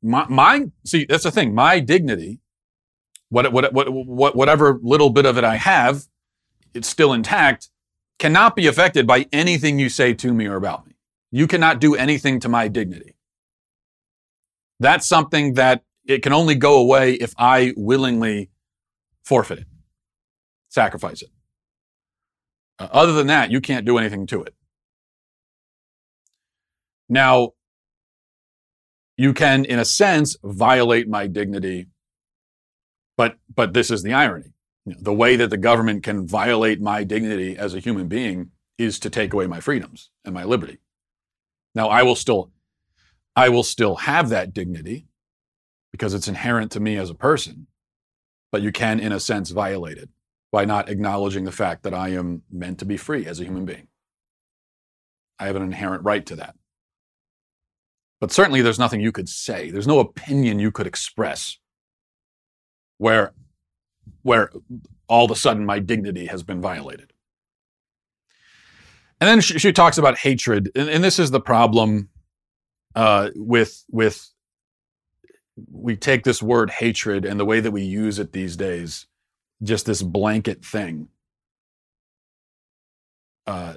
my, 0.02 0.26
my 0.28 0.66
see, 0.84 1.04
that's 1.04 1.24
the 1.24 1.30
thing. 1.30 1.54
My 1.54 1.80
dignity, 1.80 2.40
what, 3.28 3.52
what, 3.52 3.72
what, 3.72 3.92
what, 3.92 4.36
whatever 4.36 4.78
little 4.82 5.10
bit 5.10 5.26
of 5.26 5.38
it 5.38 5.44
I 5.44 5.56
have, 5.56 6.06
it's 6.74 6.88
still 6.88 7.12
intact, 7.12 7.70
cannot 8.18 8.56
be 8.56 8.66
affected 8.66 9.06
by 9.06 9.26
anything 9.32 9.78
you 9.78 9.88
say 9.88 10.14
to 10.14 10.32
me 10.32 10.46
or 10.46 10.56
about 10.56 10.86
me. 10.86 10.94
You 11.30 11.46
cannot 11.46 11.80
do 11.80 11.94
anything 11.94 12.40
to 12.40 12.48
my 12.48 12.68
dignity. 12.68 13.14
That's 14.80 15.06
something 15.06 15.54
that 15.54 15.84
it 16.06 16.22
can 16.22 16.32
only 16.32 16.54
go 16.54 16.80
away 16.80 17.14
if 17.14 17.34
I 17.38 17.72
willingly 17.76 18.50
forfeit 19.24 19.60
it, 19.60 19.66
sacrifice 20.74 21.22
it. 21.22 21.30
Uh, 22.78 22.88
other 22.90 23.12
than 23.12 23.28
that, 23.28 23.50
you 23.50 23.60
can't 23.60 23.86
do 23.86 23.96
anything 23.96 24.26
to 24.26 24.42
it. 24.42 24.54
Now, 27.08 27.50
you 29.16 29.32
can, 29.32 29.64
in 29.64 29.78
a 29.78 29.84
sense, 29.84 30.36
violate 30.42 31.08
my 31.08 31.28
dignity, 31.28 31.86
but 33.16 33.36
but 33.54 33.72
this 33.72 33.90
is 33.90 34.02
the 34.02 34.12
irony. 34.12 34.52
The 34.86 35.14
way 35.14 35.36
that 35.36 35.50
the 35.50 35.56
government 35.56 36.02
can 36.02 36.26
violate 36.26 36.80
my 36.80 37.04
dignity 37.04 37.56
as 37.56 37.74
a 37.74 37.78
human 37.78 38.08
being 38.08 38.50
is 38.76 38.98
to 38.98 39.10
take 39.10 39.32
away 39.32 39.46
my 39.46 39.60
freedoms 39.60 40.10
and 40.24 40.34
my 40.34 40.44
liberty. 40.44 40.78
Now, 41.74 41.88
I 41.88 42.02
will 42.02 42.16
still, 42.16 42.50
I 43.36 43.48
will 43.48 43.62
still 43.62 43.94
have 43.96 44.28
that 44.30 44.52
dignity 44.52 45.06
because 45.92 46.12
it's 46.12 46.28
inherent 46.28 46.72
to 46.72 46.80
me 46.80 46.96
as 46.96 47.08
a 47.08 47.14
person, 47.14 47.68
but 48.50 48.62
you 48.62 48.72
can, 48.72 48.98
in 48.98 49.12
a 49.12 49.20
sense, 49.20 49.50
violate 49.50 49.96
it 49.96 50.10
by 50.54 50.64
not 50.64 50.88
acknowledging 50.88 51.42
the 51.42 51.50
fact 51.50 51.82
that 51.82 51.92
I 51.92 52.10
am 52.10 52.42
meant 52.48 52.78
to 52.78 52.84
be 52.84 52.96
free 52.96 53.26
as 53.26 53.40
a 53.40 53.44
human 53.44 53.64
being. 53.64 53.88
I 55.36 55.46
have 55.46 55.56
an 55.56 55.62
inherent 55.62 56.04
right 56.04 56.24
to 56.26 56.36
that. 56.36 56.54
But 58.20 58.30
certainly 58.30 58.62
there's 58.62 58.78
nothing 58.78 59.00
you 59.00 59.10
could 59.10 59.28
say, 59.28 59.72
there's 59.72 59.88
no 59.88 59.98
opinion 59.98 60.60
you 60.60 60.70
could 60.70 60.86
express 60.86 61.58
where, 62.98 63.32
where 64.22 64.52
all 65.08 65.24
of 65.24 65.32
a 65.32 65.34
sudden 65.34 65.66
my 65.66 65.80
dignity 65.80 66.26
has 66.26 66.44
been 66.44 66.60
violated. 66.60 67.12
And 69.20 69.28
then 69.28 69.40
she, 69.40 69.58
she 69.58 69.72
talks 69.72 69.98
about 69.98 70.18
hatred, 70.18 70.70
and, 70.76 70.88
and, 70.88 71.02
this 71.02 71.18
is 71.18 71.32
the 71.32 71.40
problem 71.40 72.10
uh, 72.94 73.30
with 73.34 73.84
with 73.90 74.30
we 75.72 75.96
take 75.96 76.22
this 76.22 76.40
word 76.40 76.70
hatred 76.70 77.24
and 77.24 77.40
the 77.40 77.44
way 77.44 77.58
that 77.58 77.72
we 77.72 77.82
use 77.82 78.20
it 78.20 78.32
these 78.32 78.56
days 78.56 79.08
just 79.64 79.86
this 79.86 80.02
blanket 80.02 80.64
thing. 80.64 81.08
Uh, 83.46 83.74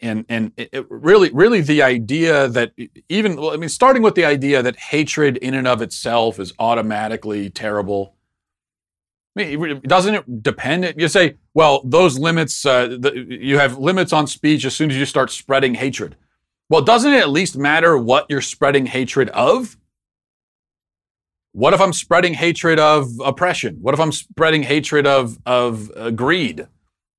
and 0.00 0.24
and 0.28 0.52
it, 0.56 0.86
really, 0.88 1.30
really, 1.32 1.60
the 1.60 1.82
idea 1.82 2.46
that 2.48 2.72
even 3.08 3.38
I 3.38 3.56
mean, 3.56 3.68
starting 3.68 4.02
with 4.02 4.14
the 4.14 4.24
idea 4.24 4.62
that 4.62 4.76
hatred 4.76 5.36
in 5.38 5.54
and 5.54 5.66
of 5.66 5.82
itself 5.82 6.38
is 6.38 6.52
automatically 6.58 7.50
terrible. 7.50 8.14
I 9.36 9.56
mean, 9.56 9.80
doesn't 9.80 10.14
it 10.14 10.42
depend? 10.42 10.94
You 10.96 11.08
say, 11.08 11.34
well, 11.54 11.82
those 11.84 12.18
limits, 12.18 12.64
uh, 12.66 12.86
the, 12.88 13.26
you 13.28 13.58
have 13.58 13.78
limits 13.78 14.12
on 14.12 14.26
speech 14.26 14.64
as 14.64 14.74
soon 14.74 14.90
as 14.90 14.96
you 14.96 15.04
start 15.04 15.30
spreading 15.30 15.74
hatred. 15.74 16.16
Well, 16.68 16.82
doesn't 16.82 17.12
it 17.12 17.20
at 17.20 17.30
least 17.30 17.56
matter 17.56 17.96
what 17.96 18.26
you're 18.28 18.40
spreading 18.40 18.86
hatred 18.86 19.30
of? 19.30 19.76
What 21.58 21.74
if 21.74 21.80
I'm 21.80 21.92
spreading 21.92 22.34
hatred 22.34 22.78
of 22.78 23.08
oppression? 23.18 23.78
What 23.80 23.92
if 23.92 23.98
I'm 23.98 24.12
spreading 24.12 24.62
hatred 24.62 25.08
of 25.08 25.36
of 25.44 25.90
uh, 25.96 26.12
greed? 26.12 26.68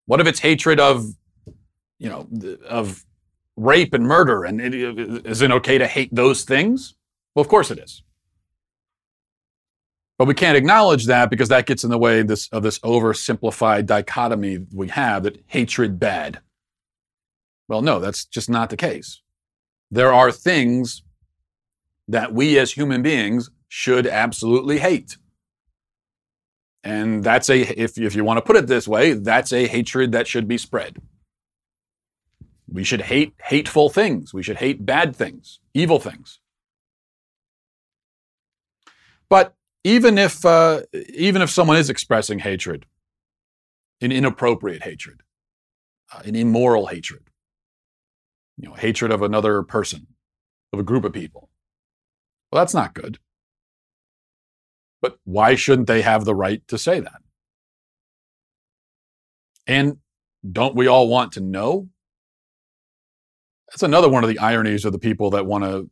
What 0.05 0.21
if 0.21 0.27
it's 0.27 0.39
hatred 0.39 0.79
of, 0.79 1.07
you 1.97 2.07
know, 2.07 2.25
of 2.65 3.05
rape 3.57 3.93
and 3.93 4.05
murder? 4.05 4.45
And 4.45 4.61
it, 4.61 4.73
is 5.25 5.41
it 5.41 5.51
okay 5.51 5.77
to 5.77 5.85
hate 5.85 6.15
those 6.15 6.45
things? 6.45 6.95
Well, 7.35 7.41
of 7.41 7.49
course 7.49 7.69
it 7.69 7.79
is. 7.79 8.01
But 10.17 10.29
we 10.29 10.35
can't 10.35 10.55
acknowledge 10.55 11.07
that 11.07 11.29
because 11.29 11.49
that 11.49 11.65
gets 11.65 11.83
in 11.83 11.89
the 11.89 11.97
way 11.97 12.21
this, 12.21 12.47
of 12.53 12.63
this 12.63 12.79
oversimplified 12.79 13.87
dichotomy 13.87 14.65
we 14.73 14.87
have 14.87 15.23
that 15.23 15.43
hatred 15.47 15.99
bad. 15.99 16.39
Well, 17.67 17.81
no, 17.81 17.99
that's 17.99 18.23
just 18.23 18.49
not 18.49 18.69
the 18.69 18.77
case. 18.77 19.21
There 19.91 20.13
are 20.13 20.31
things 20.31 21.03
that 22.07 22.33
we 22.33 22.57
as 22.57 22.71
human 22.71 23.01
beings 23.01 23.49
should 23.69 24.07
absolutely 24.07 24.79
hate. 24.79 25.17
And 26.83 27.23
that's 27.23 27.49
a, 27.49 27.61
if, 27.79 27.97
if 27.97 28.15
you 28.15 28.23
want 28.23 28.37
to 28.37 28.41
put 28.41 28.55
it 28.55 28.67
this 28.67 28.87
way, 28.87 29.13
that's 29.13 29.53
a 29.53 29.67
hatred 29.67 30.11
that 30.11 30.27
should 30.27 30.47
be 30.47 30.57
spread. 30.57 30.97
We 32.67 32.83
should 32.83 33.01
hate 33.01 33.33
hateful 33.43 33.89
things. 33.89 34.33
We 34.33 34.43
should 34.43 34.57
hate 34.57 34.85
bad 34.85 35.15
things, 35.15 35.59
evil 35.73 35.99
things. 35.99 36.39
But 39.29 39.55
even 39.83 40.17
if, 40.17 40.45
uh, 40.45 40.81
even 41.13 41.41
if 41.41 41.49
someone 41.49 41.77
is 41.77 41.89
expressing 41.89 42.39
hatred, 42.39 42.85
an 44.01 44.11
inappropriate 44.11 44.83
hatred, 44.83 45.21
uh, 46.13 46.21
an 46.25 46.35
immoral 46.35 46.87
hatred, 46.87 47.29
you 48.57 48.67
know, 48.67 48.75
hatred 48.75 49.11
of 49.11 49.21
another 49.21 49.61
person, 49.63 50.07
of 50.73 50.79
a 50.79 50.83
group 50.83 51.05
of 51.05 51.13
people, 51.13 51.49
well, 52.51 52.61
that's 52.61 52.73
not 52.73 52.93
good. 52.93 53.19
But 55.01 55.17
why 55.23 55.55
shouldn't 55.55 55.87
they 55.87 56.01
have 56.01 56.25
the 56.25 56.35
right 56.35 56.67
to 56.67 56.77
say 56.77 56.99
that? 56.99 57.21
And 59.65 59.97
don't 60.49 60.75
we 60.75 60.87
all 60.87 61.07
want 61.07 61.33
to 61.33 61.41
know? 61.41 61.89
That's 63.69 63.83
another 63.83 64.09
one 64.09 64.23
of 64.23 64.29
the 64.29 64.39
ironies 64.39 64.83
of 64.83 64.91
the 64.91 64.99
people 64.99 65.29
that 65.31 65.45
want 65.45 65.63
to 65.63 65.89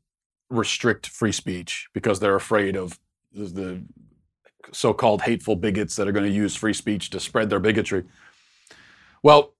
restrict 0.49 1.07
free 1.07 1.31
speech 1.31 1.87
because 1.93 2.19
they're 2.19 2.35
afraid 2.35 2.75
of 2.75 2.99
the 3.33 3.83
so 4.71 4.93
called 4.93 5.21
hateful 5.21 5.55
bigots 5.55 5.95
that 5.95 6.07
are 6.07 6.11
going 6.11 6.25
to 6.25 6.31
use 6.31 6.55
free 6.55 6.73
speech 6.73 7.09
to 7.11 7.19
spread 7.19 7.49
their 7.49 7.59
bigotry. 7.59 8.03
Well, 9.21 9.53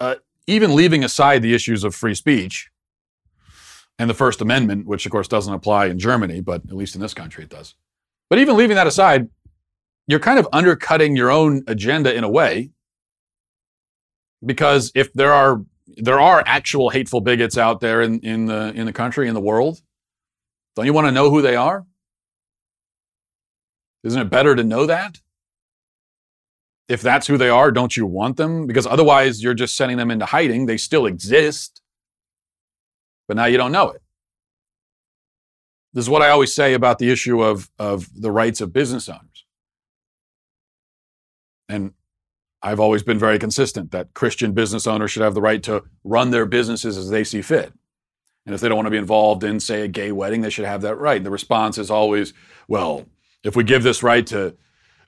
uh, 0.00 0.16
even 0.46 0.74
leaving 0.74 1.04
aside 1.04 1.42
the 1.42 1.54
issues 1.54 1.84
of 1.84 1.94
free 1.94 2.14
speech 2.14 2.70
and 3.98 4.10
the 4.10 4.14
First 4.14 4.40
Amendment, 4.40 4.86
which 4.86 5.06
of 5.06 5.12
course 5.12 5.28
doesn't 5.28 5.52
apply 5.52 5.86
in 5.86 5.98
Germany, 5.98 6.40
but 6.40 6.62
at 6.68 6.76
least 6.76 6.94
in 6.94 7.00
this 7.00 7.14
country 7.14 7.44
it 7.44 7.50
does. 7.50 7.74
But 8.28 8.38
even 8.38 8.56
leaving 8.56 8.76
that 8.76 8.86
aside, 8.86 9.28
you're 10.06 10.20
kind 10.20 10.38
of 10.38 10.48
undercutting 10.52 11.16
your 11.16 11.30
own 11.30 11.62
agenda 11.66 12.14
in 12.14 12.24
a 12.24 12.28
way. 12.28 12.70
Because 14.44 14.92
if 14.94 15.12
there 15.12 15.32
are 15.32 15.62
there 15.96 16.20
are 16.20 16.42
actual 16.46 16.90
hateful 16.90 17.20
bigots 17.20 17.56
out 17.56 17.80
there 17.80 18.02
in, 18.02 18.20
in 18.20 18.46
the 18.46 18.72
in 18.74 18.86
the 18.86 18.92
country 18.92 19.28
in 19.28 19.34
the 19.34 19.40
world 19.40 19.80
don't 20.74 20.84
you 20.84 20.92
want 20.92 21.06
to 21.06 21.12
know 21.12 21.30
who 21.30 21.40
they 21.40 21.56
are? 21.56 21.86
Isn't 24.04 24.20
it 24.20 24.30
better 24.30 24.54
to 24.54 24.62
know 24.62 24.84
that? 24.84 25.20
If 26.86 27.00
that's 27.00 27.26
who 27.26 27.38
they 27.38 27.48
are 27.48 27.72
don't 27.72 27.96
you 27.96 28.04
want 28.06 28.36
them? 28.36 28.66
Because 28.66 28.86
otherwise 28.86 29.42
you're 29.42 29.54
just 29.54 29.74
sending 29.74 29.96
them 29.96 30.10
into 30.10 30.26
hiding. 30.26 30.66
They 30.66 30.76
still 30.76 31.06
exist. 31.06 31.80
But 33.26 33.38
now 33.38 33.46
you 33.46 33.56
don't 33.56 33.72
know 33.72 33.90
it 33.90 34.02
this 35.96 36.04
is 36.04 36.10
what 36.10 36.20
I 36.20 36.28
always 36.28 36.52
say 36.52 36.74
about 36.74 36.98
the 36.98 37.10
issue 37.10 37.42
of, 37.42 37.70
of 37.78 38.06
the 38.20 38.30
rights 38.30 38.60
of 38.60 38.70
business 38.70 39.08
owners. 39.08 39.46
And 41.70 41.94
I've 42.62 42.80
always 42.80 43.02
been 43.02 43.18
very 43.18 43.38
consistent 43.38 43.92
that 43.92 44.12
Christian 44.12 44.52
business 44.52 44.86
owners 44.86 45.10
should 45.10 45.22
have 45.22 45.32
the 45.32 45.40
right 45.40 45.62
to 45.62 45.84
run 46.04 46.32
their 46.32 46.44
businesses 46.44 46.98
as 46.98 47.08
they 47.08 47.24
see 47.24 47.40
fit. 47.40 47.72
And 48.44 48.54
if 48.54 48.60
they 48.60 48.68
don't 48.68 48.76
want 48.76 48.88
to 48.88 48.90
be 48.90 48.98
involved 48.98 49.42
in, 49.42 49.58
say, 49.58 49.80
a 49.80 49.88
gay 49.88 50.12
wedding, 50.12 50.42
they 50.42 50.50
should 50.50 50.66
have 50.66 50.82
that 50.82 50.96
right. 50.96 51.16
And 51.16 51.24
the 51.24 51.30
response 51.30 51.78
is 51.78 51.90
always, 51.90 52.34
well, 52.68 53.06
if 53.42 53.56
we 53.56 53.64
give 53.64 53.82
this 53.82 54.02
right 54.02 54.26
to 54.26 54.54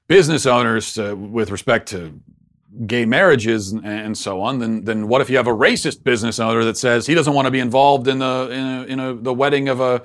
business 0.07 0.47
owners 0.47 0.99
uh, 0.99 1.15
with 1.15 1.51
respect 1.51 1.89
to 1.89 2.19
gay 2.87 3.05
marriages 3.05 3.73
and, 3.73 3.85
and, 3.85 4.17
so 4.17 4.41
on, 4.41 4.59
then 4.59 4.85
then 4.85 5.07
what 5.07 5.21
if 5.21 5.29
you 5.29 5.37
have 5.37 5.49
a 5.49 5.55
racist 5.55 6.03
business 6.03 6.39
owner 6.39 6.65
that 6.65 6.79
says 6.79 7.07
he 7.07 7.15
doesn't 7.15 7.35
want 7.35 7.45
to 7.45 7.51
be 7.51 7.61
involved 7.61 8.09
in 8.09 8.21
the 8.21 8.49
in, 8.51 8.65
a, 8.65 8.83
in 8.85 9.01
a, 9.01 9.15
the 9.15 9.35
wedding 9.35 9.69
of 9.69 9.81
a 9.81 10.03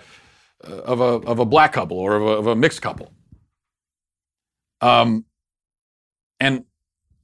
of 0.64 1.00
a 1.02 1.28
of 1.28 1.40
a 1.40 1.46
black 1.46 1.74
couple 1.74 1.98
or 1.98 2.16
of 2.16 2.24
a, 2.24 2.26
of 2.26 2.48
a 2.48 2.56
mixed 2.56 2.82
couple. 2.82 3.14
Um, 4.82 5.26
And 6.40 6.66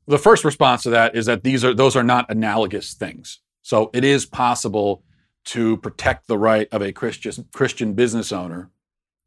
the 0.08 0.18
first 0.18 0.46
response 0.46 0.84
to 0.84 0.90
that 0.92 1.14
is 1.16 1.26
that 1.26 1.44
these 1.44 1.66
are 1.66 1.74
those 1.74 1.96
are 1.96 2.04
not 2.04 2.26
analogous 2.30 2.94
things. 2.94 3.42
So 3.62 3.90
it 3.94 4.06
is 4.06 4.26
possible 4.26 5.04
to 5.46 5.78
protect 5.78 6.28
the 6.28 6.38
right 6.38 6.68
of 6.72 6.82
a 6.82 6.94
Christian 6.94 7.46
Christian 7.54 7.94
business 7.94 8.32
owner 8.32 8.72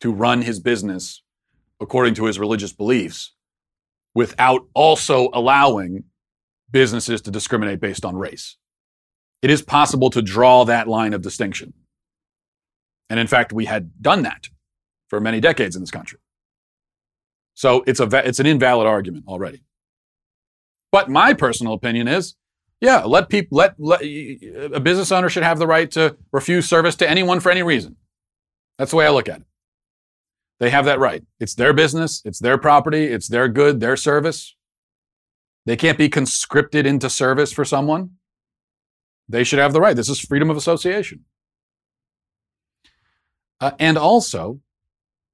to 0.00 0.10
run 0.10 0.42
his 0.42 0.60
business 0.60 1.22
according 1.78 2.14
to 2.14 2.24
his 2.24 2.38
religious 2.38 2.72
beliefs 2.72 3.34
without 4.14 4.66
also 4.74 5.28
allowing 5.32 6.04
businesses 6.70 7.20
to 7.22 7.30
discriminate 7.30 7.80
based 7.80 8.04
on 8.04 8.16
race. 8.16 8.56
It 9.42 9.50
is 9.50 9.62
possible 9.62 10.10
to 10.10 10.22
draw 10.22 10.64
that 10.64 10.88
line 10.88 11.12
of 11.12 11.22
distinction. 11.22 11.74
And 13.10 13.20
in 13.20 13.26
fact, 13.26 13.52
we 13.52 13.66
had 13.66 14.02
done 14.02 14.22
that 14.22 14.48
for 15.08 15.20
many 15.20 15.40
decades 15.40 15.76
in 15.76 15.82
this 15.82 15.90
country. 15.90 16.18
So 17.54 17.84
it's 17.86 18.00
a 18.00 18.26
it's 18.26 18.40
an 18.40 18.46
invalid 18.46 18.86
argument 18.86 19.26
already. 19.28 19.62
But 20.90 21.10
my 21.10 21.34
personal 21.34 21.74
opinion 21.74 22.08
is, 22.08 22.34
yeah, 22.80 23.04
let 23.04 23.28
people 23.28 23.56
let, 23.56 23.74
let 23.78 24.02
a 24.02 24.80
business 24.80 25.12
owner 25.12 25.28
should 25.28 25.42
have 25.42 25.58
the 25.58 25.66
right 25.66 25.90
to 25.92 26.16
refuse 26.32 26.68
service 26.68 26.96
to 26.96 27.08
anyone 27.08 27.40
for 27.40 27.50
any 27.50 27.62
reason. 27.62 27.96
That's 28.78 28.90
the 28.90 28.96
way 28.96 29.06
I 29.06 29.10
look 29.10 29.28
at 29.28 29.40
it. 29.40 29.46
They 30.60 30.70
have 30.70 30.84
that 30.84 30.98
right. 30.98 31.24
It's 31.40 31.54
their 31.54 31.72
business, 31.72 32.22
it's 32.24 32.38
their 32.38 32.56
property, 32.56 33.04
it's 33.06 33.28
their 33.28 33.48
good, 33.48 33.80
their 33.80 33.96
service. 33.96 34.56
They 35.66 35.76
can't 35.76 35.98
be 35.98 36.08
conscripted 36.08 36.86
into 36.86 37.08
service 37.08 37.52
for 37.52 37.64
someone. 37.64 38.12
They 39.28 39.44
should 39.44 39.58
have 39.58 39.72
the 39.72 39.80
right. 39.80 39.96
This 39.96 40.08
is 40.08 40.20
freedom 40.20 40.50
of 40.50 40.56
association. 40.56 41.24
Uh, 43.62 43.70
and 43.78 43.96
also, 43.96 44.60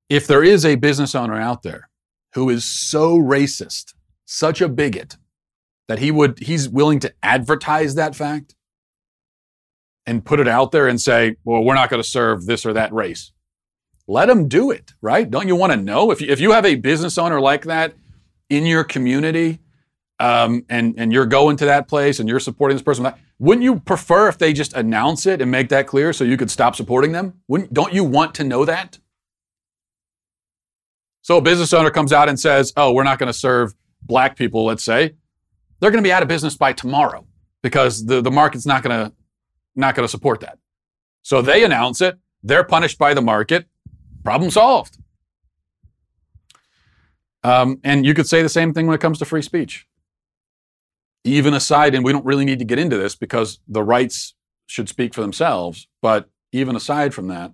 if 0.09 0.29
there 0.29 0.45
is 0.45 0.65
a 0.65 0.77
business 0.77 1.17
owner 1.17 1.41
out 1.41 1.65
there 1.65 1.91
who 2.35 2.49
is 2.49 2.65
so 2.65 3.19
racist, 3.19 3.95
such 4.25 4.61
a 4.61 4.69
bigot, 4.69 5.17
that 5.89 5.99
he 5.99 6.13
would 6.13 6.39
he's 6.39 6.69
willing 6.69 7.01
to 7.01 7.13
advertise 7.23 7.97
that 7.97 8.15
fact 8.15 8.55
and 10.07 10.25
put 10.25 10.39
it 10.39 10.47
out 10.47 10.71
there 10.71 10.87
and 10.87 11.01
say, 11.01 11.35
well, 11.45 11.65
we're 11.65 11.75
not 11.75 11.91
going 11.91 12.03
to 12.03 12.09
serve 12.09 12.47
this 12.47 12.65
or 12.65 12.75
that 12.75 12.93
race 12.93 13.33
let 14.09 14.27
them 14.27 14.49
do 14.49 14.71
it, 14.71 14.95
right? 15.03 15.31
Don't 15.31 15.47
you 15.47 15.55
want 15.55 15.73
to 15.73 15.77
know 15.77 16.11
if 16.11 16.21
you, 16.21 16.29
if 16.29 16.41
you 16.41 16.53
have 16.53 16.65
a 16.65 16.75
business 16.75 17.19
owner 17.19 17.41
like 17.41 17.65
that 17.65 17.93
in 18.49 18.65
your 18.65 18.83
community, 18.83 19.61
um, 20.21 20.65
and 20.69 20.95
and 20.99 21.13
you're 21.13 21.27
going 21.27 21.57
to 21.59 21.65
that 21.67 21.89
place 21.89 22.19
and 22.19 22.29
you're 22.29 22.41
supporting 22.41 22.77
this 22.77 22.83
person, 22.83 23.13
wouldn't 23.39 23.63
you 23.63 23.81
prefer 23.81 24.29
if 24.29 24.39
they 24.39 24.53
just 24.53 24.73
announce 24.75 25.27
it 25.27 25.41
and 25.41 25.51
make 25.51 25.69
that 25.69 25.87
clear 25.87 26.13
so 26.13 26.25
you 26.25 26.37
could 26.37 26.51
stop 26.51 26.77
supporting 26.77 27.13
them? 27.13 27.35
Wouldn't 27.49 27.73
don't 27.73 27.93
you 27.93 28.05
want 28.05 28.35
to 28.37 28.45
know 28.45 28.65
that? 28.65 28.99
So 31.23 31.37
a 31.37 31.43
business 31.43 31.73
owner 31.73 31.91
comes 31.91 32.13
out 32.13 32.29
and 32.29 32.39
says, 32.39 32.73
"Oh, 32.77 32.93
we're 32.93 33.05
not 33.05 33.19
going 33.19 33.29
to 33.29 33.39
serve 33.39 33.75
black 34.03 34.37
people." 34.37 34.65
Let's 34.65 34.85
say 34.85 35.15
they're 35.81 35.91
going 35.91 36.03
to 36.03 36.09
be 36.09 36.13
out 36.13 36.23
of 36.23 36.29
business 36.29 36.57
by 36.57 36.73
tomorrow 36.73 37.27
because 37.63 38.07
the 38.07 38.21
the 38.21 38.31
market's 38.31 38.67
not 38.67 38.83
going 38.83 39.07
to 39.07 39.13
not 39.77 39.95
going 39.95 40.05
to 40.05 40.11
support 40.11 40.41
that. 40.41 40.59
So 41.23 41.43
they 41.43 41.65
announce 41.65 42.01
it. 42.01 42.19
They're 42.43 42.65
punished 42.65 42.99
by 42.99 43.15
the 43.15 43.23
market 43.23 43.67
Problem 44.29 44.51
solved. 44.51 44.99
Um, 47.43 47.81
and 47.83 48.05
you 48.05 48.13
could 48.13 48.29
say 48.29 48.43
the 48.43 48.51
same 48.51 48.75
thing 48.75 48.87
when 48.87 48.95
it 48.95 49.01
comes 49.01 49.19
to 49.21 49.25
free 49.25 49.41
speech. 49.41 49.87
Even 51.29 51.55
aside, 51.55 51.95
and 51.95 52.05
we 52.05 52.13
don't 52.13 52.25
really 52.25 52.45
need 52.45 52.59
to 52.59 52.65
get 52.65 52.79
into 52.79 52.97
this 52.97 53.15
because 53.15 53.61
the 53.69 53.83
rights 53.83 54.35
should 54.67 54.89
speak 54.89 55.15
for 55.15 55.21
themselves, 55.21 55.89
but 56.03 56.29
even 56.53 56.77
aside 56.77 57.15
from 57.15 57.29
that, 57.29 57.53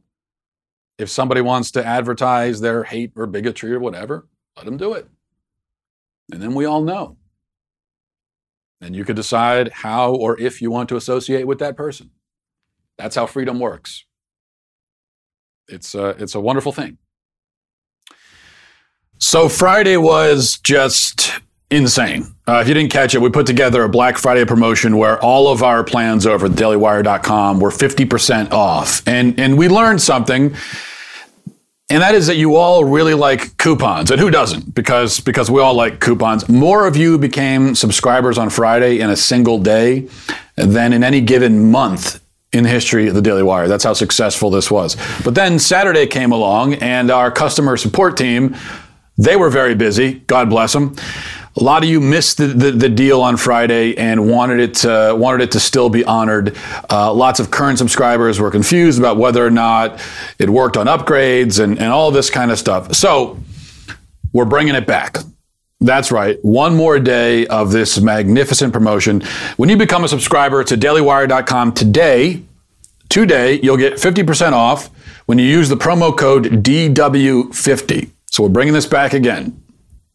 if 0.99 1.11
somebody 1.11 1.41
wants 1.41 1.71
to 1.73 1.85
advertise 1.85 2.61
their 2.61 2.85
hate 2.85 3.13
or 3.17 3.27
bigotry 3.27 3.73
or 3.73 3.81
whatever, 3.81 4.29
let 4.57 4.65
them 4.65 4.77
do 4.77 4.93
it. 4.93 5.09
And 6.33 6.41
then 6.41 6.55
we 6.55 6.65
all 6.65 6.83
know. 6.83 7.17
And 8.81 8.95
you 8.95 9.05
could 9.05 9.17
decide 9.17 9.73
how 9.73 10.15
or 10.15 10.39
if 10.41 10.63
you 10.63 10.71
want 10.71 10.89
to 10.91 10.97
associate 10.97 11.47
with 11.47 11.59
that 11.59 11.77
person. 11.77 12.11
That's 12.97 13.17
how 13.17 13.27
freedom 13.27 13.59
works 13.59 14.05
it's 15.69 15.95
a, 15.95 16.09
it's 16.11 16.35
a 16.35 16.41
wonderful 16.41 16.73
thing. 16.73 16.99
So 19.19 19.49
Friday 19.49 19.97
was 19.97 20.59
just 20.63 21.41
insane. 21.75 22.35
Uh, 22.47 22.61
if 22.63 22.69
you 22.69 22.75
didn't 22.75 22.93
catch 22.93 23.15
it, 23.15 23.21
we 23.21 23.31
put 23.31 23.47
together 23.47 23.83
a 23.83 23.89
Black 23.89 24.17
Friday 24.17 24.45
promotion 24.45 24.97
where 24.97 25.21
all 25.23 25.49
of 25.49 25.63
our 25.63 25.83
plans 25.83 26.27
over 26.27 26.47
at 26.47 26.53
dailywire.com 26.53 27.59
were 27.59 27.71
50% 27.71 28.53
off. 28.53 29.03
And, 29.07 29.39
and 29.41 29.59
we 29.59 29.69
learned 29.69 30.01
something. 30.01 30.55
And 31.91 32.03
that 32.03 32.15
is 32.15 32.29
that 32.29 32.37
you 32.37 32.57
all 32.57 32.85
really 32.85 33.15
like 33.15 33.57
coupons. 33.59 34.11
And 34.11 34.21
who 34.21 34.31
doesn't? 34.31 34.75
Because, 34.75 35.21
because 35.21 35.51
we 35.51 35.61
all 35.61 35.75
like 35.75 36.01
coupons. 36.01 36.49
More 36.49 36.87
of 36.87 36.97
you 36.97 37.19
became 37.19 37.75
subscribers 37.75 38.39
on 38.39 38.51
Friday 38.51 39.01
in 39.01 39.11
a 39.11 39.17
single 39.17 39.59
day 39.59 40.09
than 40.57 40.93
in 40.93 41.03
any 41.05 41.21
given 41.21 41.71
month 41.71 42.25
in 42.53 42.63
the 42.63 42.71
history 42.71 43.09
of 43.09 43.15
the 43.15 43.23
Daily 43.23 43.43
Wire. 43.43 43.69
That's 43.69 43.85
how 43.85 43.93
successful 43.93 44.49
this 44.49 44.71
was. 44.71 44.97
But 45.25 45.35
then 45.35 45.59
Saturday 45.59 46.07
came 46.07 46.31
along, 46.31 46.75
and 46.75 47.11
our 47.11 47.31
customer 47.31 47.77
support 47.77 48.17
team, 48.17 48.57
they 49.19 49.37
were 49.37 49.51
very 49.51 49.75
busy. 49.75 50.21
God 50.27 50.49
bless 50.49 50.73
them. 50.73 50.97
A 51.57 51.63
lot 51.63 51.85
of 51.85 51.89
you 51.89 52.01
missed 52.01 52.39
the, 52.39 52.49
the, 52.49 52.73
the 52.73 52.89
deal 52.89 53.21
on 53.21 53.37
Friday 53.37 53.97
and 53.97 54.29
wanted 54.29 54.59
it 54.59 54.75
to, 54.75 55.15
wanted 55.17 55.41
it 55.43 55.53
to 55.53 55.61
still 55.61 55.89
be 55.89 56.05
honored. 56.05 56.57
Uh, 56.91 57.13
lots 57.13 57.39
of 57.39 57.51
current 57.53 57.79
subscribers 57.79 58.41
were 58.41 58.51
confused 58.51 58.99
about 58.99 59.19
whether 59.19 59.47
or 59.47 59.51
not 59.51 60.01
it 60.41 60.51
worked 60.51 60.77
on 60.77 60.87
upgrades 60.87 61.63
and, 61.63 61.79
and 61.79 61.93
all 61.93 62.11
this 62.11 62.29
kind 62.29 62.51
of 62.51 62.59
stuff. 62.59 62.93
So 62.95 63.39
we're 64.33 64.47
bringing 64.47 64.75
it 64.75 64.85
back. 64.85 65.19
That's 65.81 66.11
right. 66.11 66.39
One 66.43 66.75
more 66.75 66.99
day 66.99 67.47
of 67.47 67.71
this 67.71 68.01
magnificent 68.01 68.73
promotion. 68.73 69.21
When 69.57 69.69
you 69.69 69.77
become 69.77 70.03
a 70.03 70.09
subscriber 70.09 70.65
to 70.65 70.77
dailywire.com 70.77 71.73
today, 71.73 72.43
today, 73.09 73.61
you'll 73.63 73.77
get 73.77 73.95
50% 73.95 74.53
off 74.53 74.91
when 75.27 75.39
you 75.39 75.47
use 75.47 75.69
the 75.69 75.77
promo 75.77 76.17
code 76.17 76.65
DW50. 76.65 78.11
So 78.27 78.43
we're 78.43 78.49
bringing 78.49 78.75
this 78.75 78.87
back 78.87 79.13
again. 79.13 79.63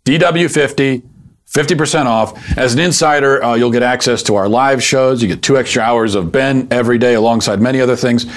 DW50, 0.06 1.04
50% 1.52 2.06
off. 2.06 2.58
As 2.58 2.74
an 2.74 2.80
insider, 2.80 3.44
uh, 3.44 3.56
you'll 3.56 3.72
get 3.72 3.82
access 3.82 4.22
to 4.24 4.36
our 4.36 4.48
live 4.48 4.84
shows. 4.84 5.22
You 5.22 5.28
get 5.28 5.42
two 5.42 5.58
extra 5.58 5.82
hours 5.82 6.14
of 6.14 6.32
Ben 6.32 6.68
every 6.70 7.00
day 7.00 7.16
alongside 7.16 7.60
many 7.60 7.82
other 7.82 7.96
things. 7.96 8.30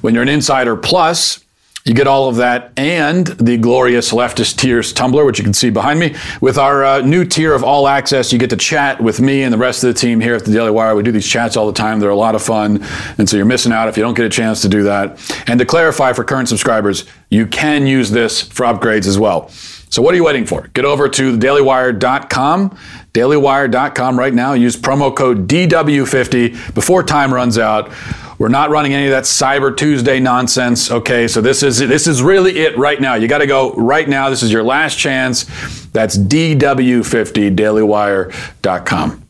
When 0.00 0.14
you're 0.14 0.22
an 0.22 0.28
insider 0.28 0.76
plus, 0.76 1.42
you 1.84 1.94
get 1.94 2.06
all 2.06 2.28
of 2.28 2.36
that 2.36 2.72
and 2.76 3.26
the 3.26 3.56
glorious 3.56 4.12
leftist 4.12 4.56
tears 4.56 4.92
tumbler, 4.92 5.24
which 5.24 5.38
you 5.38 5.44
can 5.44 5.52
see 5.52 5.70
behind 5.70 5.98
me. 5.98 6.14
With 6.40 6.56
our 6.56 6.84
uh, 6.84 7.00
new 7.00 7.24
tier 7.24 7.52
of 7.52 7.64
all 7.64 7.88
access, 7.88 8.32
you 8.32 8.38
get 8.38 8.50
to 8.50 8.56
chat 8.56 9.00
with 9.02 9.20
me 9.20 9.42
and 9.42 9.52
the 9.52 9.58
rest 9.58 9.82
of 9.82 9.92
the 9.92 9.98
team 9.98 10.20
here 10.20 10.36
at 10.36 10.44
the 10.44 10.52
Daily 10.52 10.70
Wire. 10.70 10.94
We 10.94 11.02
do 11.02 11.10
these 11.10 11.26
chats 11.26 11.56
all 11.56 11.66
the 11.66 11.72
time. 11.72 11.98
They're 11.98 12.10
a 12.10 12.14
lot 12.14 12.36
of 12.36 12.42
fun. 12.42 12.84
And 13.18 13.28
so 13.28 13.36
you're 13.36 13.46
missing 13.46 13.72
out 13.72 13.88
if 13.88 13.96
you 13.96 14.04
don't 14.04 14.14
get 14.14 14.26
a 14.26 14.30
chance 14.30 14.62
to 14.62 14.68
do 14.68 14.84
that. 14.84 15.18
And 15.48 15.58
to 15.58 15.66
clarify 15.66 16.12
for 16.12 16.22
current 16.22 16.48
subscribers, 16.48 17.04
you 17.30 17.48
can 17.48 17.88
use 17.88 18.12
this 18.12 18.40
for 18.40 18.64
upgrades 18.64 19.08
as 19.08 19.18
well. 19.18 19.50
So 19.92 20.00
what 20.00 20.14
are 20.14 20.16
you 20.16 20.24
waiting 20.24 20.46
for? 20.46 20.68
Get 20.68 20.86
over 20.86 21.06
to 21.06 21.36
dailywire.com, 21.36 22.78
dailywire.com 23.12 24.18
right 24.18 24.32
now. 24.32 24.54
Use 24.54 24.74
promo 24.74 25.14
code 25.14 25.46
DW50 25.46 26.74
before 26.74 27.02
time 27.02 27.32
runs 27.32 27.58
out. 27.58 27.92
We're 28.38 28.48
not 28.48 28.70
running 28.70 28.94
any 28.94 29.04
of 29.04 29.10
that 29.10 29.24
Cyber 29.24 29.76
Tuesday 29.76 30.18
nonsense. 30.18 30.90
Okay, 30.90 31.28
so 31.28 31.42
this 31.42 31.62
is 31.62 31.78
this 31.78 32.06
is 32.06 32.22
really 32.22 32.60
it 32.60 32.78
right 32.78 32.98
now. 32.98 33.16
You 33.16 33.28
got 33.28 33.38
to 33.38 33.46
go 33.46 33.74
right 33.74 34.08
now. 34.08 34.30
This 34.30 34.42
is 34.42 34.50
your 34.50 34.62
last 34.62 34.98
chance. 34.98 35.44
That's 35.88 36.16
DW50 36.16 37.54
dailywire.com. 37.54 39.26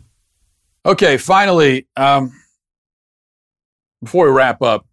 Okay, 0.87 1.17
finally, 1.17 1.89
um, 1.97 2.33
before 4.01 4.27
we 4.27 4.31
wrap 4.33 4.63
up, 4.63 4.87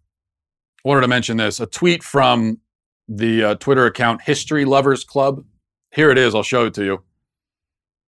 I 0.84 0.88
wanted 0.88 1.02
to 1.02 1.08
mention 1.08 1.36
this. 1.36 1.60
A 1.60 1.66
tweet 1.66 2.02
from 2.02 2.58
the 3.06 3.44
uh, 3.44 3.54
Twitter 3.54 3.86
account 3.86 4.22
History 4.22 4.64
Lovers 4.64 5.04
Club. 5.04 5.44
Here 5.92 6.10
it 6.10 6.18
is. 6.18 6.34
I'll 6.34 6.42
show 6.42 6.66
it 6.66 6.74
to 6.74 6.84
you. 6.84 7.02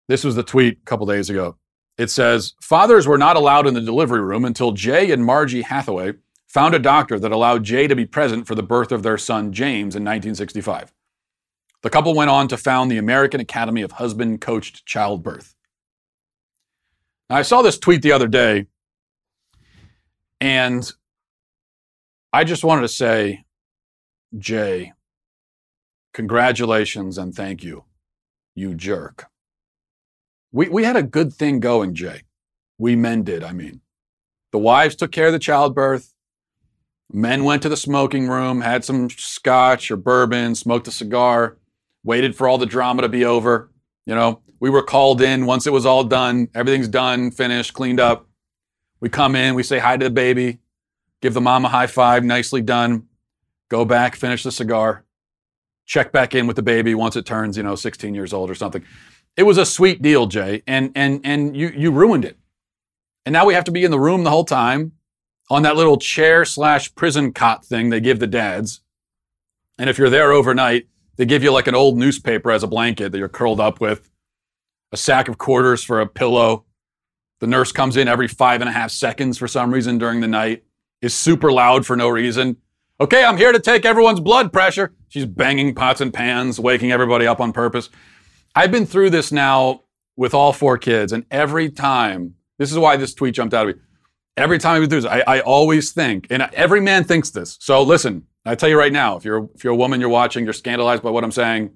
This 0.08 0.24
was 0.24 0.34
the 0.34 0.42
tweet 0.42 0.78
a 0.82 0.84
couple 0.84 1.06
days 1.06 1.30
ago. 1.30 1.56
It 1.96 2.10
says 2.10 2.54
fathers 2.62 3.06
were 3.06 3.18
not 3.18 3.36
allowed 3.36 3.66
in 3.66 3.74
the 3.74 3.80
delivery 3.80 4.20
room 4.20 4.44
until 4.44 4.72
Jay 4.72 5.10
and 5.10 5.24
Margie 5.24 5.62
Hathaway 5.62 6.14
found 6.48 6.74
a 6.74 6.78
doctor 6.78 7.18
that 7.18 7.30
allowed 7.30 7.62
Jay 7.62 7.86
to 7.86 7.94
be 7.94 8.06
present 8.06 8.46
for 8.46 8.54
the 8.54 8.62
birth 8.62 8.90
of 8.90 9.02
their 9.02 9.18
son 9.18 9.52
James 9.52 9.94
in 9.94 10.02
1965. 10.02 10.92
The 11.82 11.90
couple 11.90 12.14
went 12.14 12.30
on 12.30 12.48
to 12.48 12.56
found 12.56 12.90
the 12.90 12.98
American 12.98 13.40
Academy 13.40 13.82
of 13.82 13.92
Husband 13.92 14.40
Coached 14.40 14.84
Childbirth. 14.84 15.54
Now, 17.28 17.36
I 17.36 17.42
saw 17.42 17.62
this 17.62 17.78
tweet 17.78 18.02
the 18.02 18.12
other 18.12 18.26
day, 18.26 18.66
and 20.40 20.90
I 22.32 22.44
just 22.44 22.64
wanted 22.64 22.82
to 22.82 22.88
say, 22.88 23.44
Jay, 24.36 24.92
congratulations 26.12 27.18
and 27.18 27.34
thank 27.34 27.62
you, 27.62 27.84
you 28.54 28.74
jerk. 28.74 29.26
We, 30.52 30.68
we 30.68 30.84
had 30.84 30.96
a 30.96 31.02
good 31.02 31.32
thing 31.32 31.60
going, 31.60 31.94
Jay. 31.94 32.22
We 32.78 32.96
men 32.96 33.22
did, 33.22 33.44
I 33.44 33.52
mean. 33.52 33.80
The 34.52 34.58
wives 34.58 34.96
took 34.96 35.12
care 35.12 35.26
of 35.28 35.32
the 35.32 35.38
childbirth. 35.38 36.12
Men 37.12 37.44
went 37.44 37.62
to 37.62 37.68
the 37.68 37.76
smoking 37.76 38.28
room, 38.28 38.60
had 38.60 38.84
some 38.84 39.10
scotch 39.10 39.90
or 39.90 39.96
bourbon, 39.96 40.54
smoked 40.54 40.88
a 40.88 40.92
cigar, 40.92 41.56
waited 42.04 42.34
for 42.36 42.48
all 42.48 42.58
the 42.58 42.66
drama 42.66 43.02
to 43.02 43.08
be 43.08 43.24
over. 43.24 43.70
You 44.06 44.14
know, 44.14 44.42
We 44.60 44.68
were 44.70 44.82
called 44.82 45.22
in 45.22 45.46
once 45.46 45.66
it 45.66 45.72
was 45.72 45.86
all 45.86 46.04
done. 46.04 46.48
Everything's 46.54 46.88
done, 46.88 47.30
finished, 47.30 47.72
cleaned 47.72 47.98
up. 47.98 48.26
We 49.00 49.08
come 49.08 49.34
in, 49.34 49.54
we 49.54 49.62
say 49.62 49.78
hi 49.78 49.96
to 49.96 50.04
the 50.04 50.10
baby, 50.10 50.58
give 51.22 51.32
the 51.32 51.40
mom 51.40 51.64
a 51.64 51.68
high 51.68 51.86
five, 51.86 52.22
nicely 52.22 52.60
done. 52.60 53.06
Go 53.70 53.86
back, 53.86 54.16
finish 54.16 54.42
the 54.42 54.52
cigar, 54.52 55.04
check 55.86 56.12
back 56.12 56.34
in 56.34 56.46
with 56.46 56.56
the 56.56 56.62
baby 56.62 56.94
once 56.94 57.16
it 57.16 57.26
turns, 57.26 57.56
you 57.56 57.62
know, 57.62 57.74
16 57.74 58.14
years 58.14 58.32
old 58.32 58.50
or 58.50 58.54
something. 58.54 58.84
It 59.36 59.44
was 59.44 59.58
a 59.58 59.66
sweet 59.66 60.02
deal, 60.02 60.26
Jay, 60.26 60.62
and 60.66 60.92
and 60.94 61.20
and 61.24 61.56
you 61.56 61.68
you 61.68 61.90
ruined 61.90 62.24
it. 62.24 62.38
And 63.24 63.32
now 63.32 63.46
we 63.46 63.54
have 63.54 63.64
to 63.64 63.70
be 63.70 63.84
in 63.84 63.90
the 63.90 64.00
room 64.00 64.24
the 64.24 64.30
whole 64.30 64.44
time 64.44 64.92
on 65.50 65.62
that 65.62 65.76
little 65.76 65.98
chair 65.98 66.44
slash 66.44 66.94
prison 66.94 67.32
cot 67.32 67.64
thing 67.64 67.90
they 67.90 68.00
give 68.00 68.18
the 68.18 68.26
dads. 68.26 68.80
And 69.78 69.90
if 69.90 69.98
you're 69.98 70.10
there 70.10 70.32
overnight, 70.32 70.86
they 71.16 71.26
give 71.26 71.42
you 71.42 71.52
like 71.52 71.66
an 71.66 71.74
old 71.74 71.98
newspaper 71.98 72.50
as 72.50 72.62
a 72.62 72.68
blanket 72.68 73.12
that 73.12 73.18
you're 73.18 73.28
curled 73.28 73.60
up 73.60 73.80
with, 73.80 74.10
a 74.92 74.96
sack 74.96 75.28
of 75.28 75.38
quarters 75.38 75.82
for 75.84 76.00
a 76.00 76.06
pillow. 76.06 76.64
The 77.40 77.46
nurse 77.46 77.72
comes 77.72 77.96
in 77.96 78.08
every 78.08 78.28
five 78.28 78.60
and 78.60 78.68
a 78.68 78.72
half 78.72 78.90
seconds 78.90 79.38
for 79.38 79.48
some 79.48 79.72
reason 79.72 79.98
during 79.98 80.20
the 80.20 80.28
night, 80.28 80.64
is 81.02 81.14
super 81.14 81.50
loud 81.50 81.84
for 81.84 81.96
no 81.96 82.08
reason. 82.08 82.56
Okay, 83.00 83.24
I'm 83.24 83.38
here 83.38 83.50
to 83.50 83.58
take 83.58 83.86
everyone's 83.86 84.20
blood 84.20 84.52
pressure. 84.52 84.92
She's 85.08 85.24
banging 85.24 85.74
pots 85.74 86.02
and 86.02 86.12
pans, 86.12 86.60
waking 86.60 86.92
everybody 86.92 87.26
up 87.26 87.40
on 87.40 87.50
purpose. 87.50 87.88
I've 88.54 88.70
been 88.70 88.84
through 88.84 89.08
this 89.08 89.32
now 89.32 89.84
with 90.16 90.34
all 90.34 90.52
four 90.52 90.76
kids, 90.76 91.10
and 91.14 91.24
every 91.30 91.70
time, 91.70 92.34
this 92.58 92.70
is 92.70 92.78
why 92.78 92.98
this 92.98 93.14
tweet 93.14 93.34
jumped 93.34 93.54
out 93.54 93.66
of 93.66 93.74
me. 93.74 93.82
Every 94.36 94.58
time 94.58 94.82
been 94.82 94.90
through 94.90 95.00
this, 95.00 95.10
I, 95.10 95.22
I 95.26 95.40
always 95.40 95.92
think, 95.92 96.26
and 96.28 96.42
every 96.52 96.82
man 96.82 97.04
thinks 97.04 97.30
this. 97.30 97.56
So 97.58 97.82
listen, 97.82 98.26
I 98.44 98.54
tell 98.54 98.68
you 98.68 98.78
right 98.78 98.92
now, 98.92 99.16
if 99.16 99.24
you're 99.24 99.48
if 99.54 99.64
you're 99.64 99.72
a 99.72 99.76
woman, 99.76 99.98
you're 99.98 100.10
watching, 100.10 100.44
you're 100.44 100.52
scandalized 100.52 101.02
by 101.02 101.08
what 101.08 101.24
I'm 101.24 101.32
saying, 101.32 101.70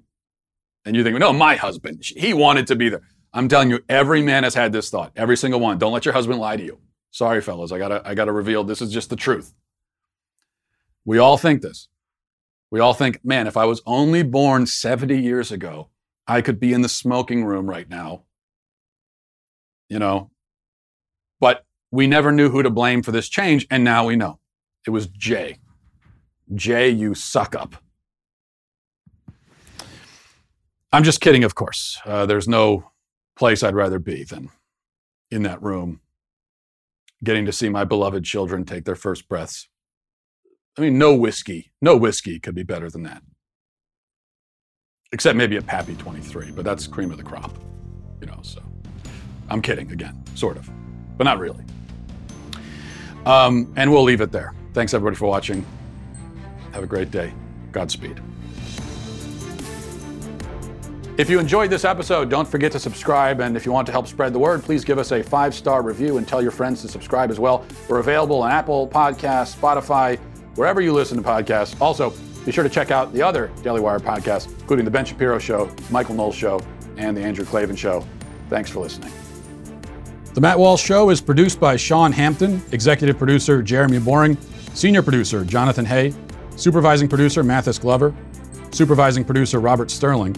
and 0.85 0.95
you 0.95 1.03
think, 1.03 1.17
no, 1.17 1.33
my 1.33 1.55
husband, 1.55 2.03
he 2.05 2.35
wanted 2.35 2.67
to 2.67 2.75
be 2.75 2.89
there. 2.89 3.01
I'm 3.33 3.47
telling 3.47 3.71
you, 3.71 3.79
every 3.89 4.21
man 4.21 4.43
has 4.43 4.53
had 4.53 4.71
this 4.71 4.91
thought. 4.91 5.11
Every 5.15 5.37
single 5.37 5.59
one. 5.59 5.79
Don't 5.79 5.91
let 5.91 6.05
your 6.05 6.13
husband 6.13 6.39
lie 6.39 6.57
to 6.57 6.63
you. 6.63 6.77
Sorry, 7.09 7.41
fellas, 7.41 7.71
I 7.71 7.79
gotta 7.79 8.03
I 8.05 8.13
gotta 8.13 8.31
reveal 8.31 8.63
this 8.63 8.79
is 8.79 8.93
just 8.93 9.09
the 9.09 9.15
truth. 9.15 9.55
We 11.05 11.19
all 11.19 11.37
think 11.37 11.61
this. 11.61 11.87
We 12.71 12.79
all 12.79 12.93
think, 12.93 13.23
man, 13.23 13.47
if 13.47 13.55
I 13.55 13.65
was 13.65 13.81
only 13.85 14.23
born 14.23 14.65
70 14.65 15.17
years 15.17 15.51
ago, 15.51 15.89
I 16.27 16.41
could 16.41 16.59
be 16.59 16.73
in 16.73 16.81
the 16.81 16.89
smoking 16.89 17.45
room 17.45 17.69
right 17.69 17.87
now. 17.87 18.23
You 19.87 19.99
know, 19.99 20.31
but 21.39 21.63
we 21.91 22.07
never 22.07 22.31
knew 22.31 22.49
who 22.49 22.63
to 22.63 22.71
blame 22.71 23.03
for 23.03 23.11
this 23.11 23.29
change, 23.29 23.67
and 23.69 23.83
now 23.83 24.07
we 24.07 24.15
know. 24.15 24.39
It 24.87 24.89
was 24.89 25.07
Jay. 25.07 25.59
Jay, 26.53 26.89
you 26.89 27.13
suck 27.13 27.55
up. 27.55 27.75
I'm 30.91 31.03
just 31.03 31.21
kidding, 31.21 31.43
of 31.43 31.55
course. 31.55 31.99
Uh, 32.03 32.25
there's 32.25 32.47
no 32.47 32.91
place 33.35 33.61
I'd 33.63 33.75
rather 33.75 33.99
be 33.99 34.23
than 34.23 34.49
in 35.29 35.43
that 35.43 35.61
room, 35.61 36.01
getting 37.23 37.45
to 37.45 37.51
see 37.51 37.69
my 37.69 37.83
beloved 37.83 38.23
children 38.23 38.65
take 38.65 38.85
their 38.85 38.95
first 38.95 39.27
breaths. 39.27 39.67
I 40.77 40.81
mean, 40.81 40.97
no 40.97 41.15
whiskey, 41.15 41.71
no 41.81 41.95
whiskey 41.95 42.39
could 42.39 42.55
be 42.55 42.63
better 42.63 42.89
than 42.89 43.03
that. 43.03 43.23
Except 45.13 45.37
maybe 45.37 45.55
a 45.55 45.61
Pappy 45.61 45.95
23, 45.95 46.51
but 46.51 46.65
that's 46.65 46.87
cream 46.87 47.11
of 47.11 47.17
the 47.17 47.23
crop, 47.23 47.57
you 48.19 48.27
know, 48.27 48.39
so. 48.41 48.61
I'm 49.49 49.61
kidding 49.61 49.91
again, 49.91 50.21
sort 50.35 50.57
of, 50.57 50.69
but 51.17 51.23
not 51.23 51.39
really. 51.39 51.63
Um, 53.25 53.71
and 53.75 53.91
we'll 53.91 54.03
leave 54.03 54.21
it 54.21 54.31
there. 54.31 54.53
Thanks 54.73 54.93
everybody 54.93 55.15
for 55.15 55.27
watching. 55.27 55.65
Have 56.73 56.83
a 56.83 56.87
great 56.87 57.11
day. 57.11 57.33
Godspeed. 57.71 58.19
If 61.17 61.29
you 61.29 61.39
enjoyed 61.39 61.69
this 61.69 61.85
episode, 61.85 62.29
don't 62.29 62.47
forget 62.47 62.73
to 62.73 62.79
subscribe. 62.79 63.39
And 63.39 63.55
if 63.55 63.65
you 63.65 63.71
want 63.71 63.85
to 63.85 63.93
help 63.93 64.05
spread 64.05 64.33
the 64.33 64.39
word, 64.39 64.63
please 64.63 64.83
give 64.83 64.97
us 64.97 65.13
a 65.13 65.23
five 65.23 65.55
star 65.55 65.81
review 65.81 66.17
and 66.17 66.27
tell 66.27 66.41
your 66.41 66.51
friends 66.51 66.81
to 66.81 66.89
subscribe 66.89 67.31
as 67.31 67.39
well. 67.39 67.65
We're 67.87 67.99
available 67.99 68.41
on 68.41 68.51
Apple 68.51 68.89
Podcasts, 68.89 69.55
Spotify, 69.55 70.19
wherever 70.55 70.81
you 70.81 70.93
listen 70.93 71.17
to 71.17 71.23
podcasts. 71.23 71.79
Also, 71.79 72.13
be 72.45 72.51
sure 72.51 72.63
to 72.63 72.69
check 72.69 72.91
out 72.91 73.13
the 73.13 73.21
other 73.21 73.51
Daily 73.63 73.81
Wire 73.81 73.99
podcasts, 73.99 74.47
including 74.59 74.85
The 74.85 74.91
Ben 74.91 75.05
Shapiro 75.05 75.39
Show, 75.39 75.69
Michael 75.89 76.15
Knowles 76.15 76.35
Show, 76.35 76.61
and 76.97 77.15
The 77.15 77.21
Andrew 77.21 77.45
Klavan 77.45 77.75
Show. 77.75 78.05
Thanks 78.49 78.69
for 78.69 78.79
listening. 78.79 79.11
The 80.33 80.41
Matt 80.41 80.59
Walsh 80.59 80.83
Show 80.83 81.09
is 81.09 81.21
produced 81.21 81.59
by 81.59 81.77
Sean 81.77 82.11
Hampton, 82.11 82.61
executive 82.71 83.17
producer 83.17 83.63
Jeremy 83.63 83.99
Boring, 83.99 84.37
senior 84.73 85.01
producer 85.01 85.45
Jonathan 85.45 85.85
Hay, 85.85 86.13
supervising 86.57 87.07
producer 87.07 87.43
Mathis 87.43 87.79
Glover, 87.79 88.13
supervising 88.71 89.23
producer 89.23 89.59
Robert 89.59 89.89
Sterling, 89.89 90.35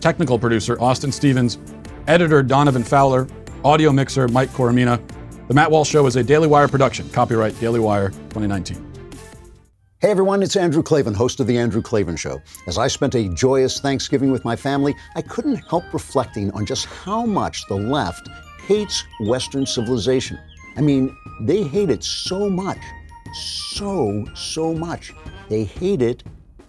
technical 0.00 0.38
producer 0.38 0.80
Austin 0.80 1.10
Stevens, 1.10 1.58
editor 2.06 2.42
Donovan 2.42 2.84
Fowler, 2.84 3.26
audio 3.64 3.92
mixer 3.92 4.28
Mike 4.28 4.50
Coromina. 4.50 5.00
The 5.48 5.54
Matt 5.54 5.70
Walsh 5.70 5.90
Show 5.90 6.06
is 6.06 6.16
a 6.16 6.22
Daily 6.22 6.46
Wire 6.46 6.68
production. 6.68 7.08
Copyright 7.10 7.58
Daily 7.60 7.80
Wire 7.80 8.10
2019. 8.10 8.91
Hey 10.02 10.10
everyone, 10.10 10.42
it's 10.42 10.56
Andrew 10.56 10.82
Klavan, 10.82 11.14
host 11.14 11.38
of 11.38 11.46
The 11.46 11.56
Andrew 11.56 11.80
Klavan 11.80 12.16
Show. 12.16 12.42
As 12.66 12.76
I 12.76 12.88
spent 12.88 13.14
a 13.14 13.28
joyous 13.28 13.78
Thanksgiving 13.78 14.32
with 14.32 14.44
my 14.44 14.56
family, 14.56 14.96
I 15.14 15.22
couldn't 15.22 15.62
help 15.70 15.84
reflecting 15.94 16.50
on 16.54 16.66
just 16.66 16.86
how 16.86 17.24
much 17.24 17.64
the 17.68 17.76
left 17.76 18.28
hates 18.66 19.04
Western 19.20 19.64
civilization. 19.64 20.40
I 20.76 20.80
mean, 20.80 21.16
they 21.42 21.62
hate 21.62 21.88
it 21.88 22.02
so 22.02 22.50
much, 22.50 22.80
so, 23.32 24.24
so 24.34 24.74
much. 24.74 25.14
They 25.48 25.62
hate 25.62 26.02
it 26.02 26.24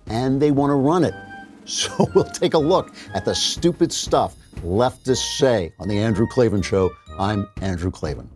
and 0.05 0.39
they 0.39 0.51
want 0.51 0.69
to 0.69 0.75
run 0.75 1.03
it. 1.03 1.15
So 1.65 2.07
we'll 2.13 2.25
take 2.25 2.53
a 2.53 2.59
look 2.59 2.93
at 3.15 3.25
the 3.25 3.33
stupid 3.33 3.91
stuff 3.91 4.35
leftists 4.57 5.37
say 5.39 5.73
on 5.79 5.87
The 5.87 5.97
Andrew 5.97 6.27
Klavan 6.27 6.61
Show. 6.61 6.91
I'm 7.17 7.47
Andrew 7.61 7.89
Klavan. 7.89 8.29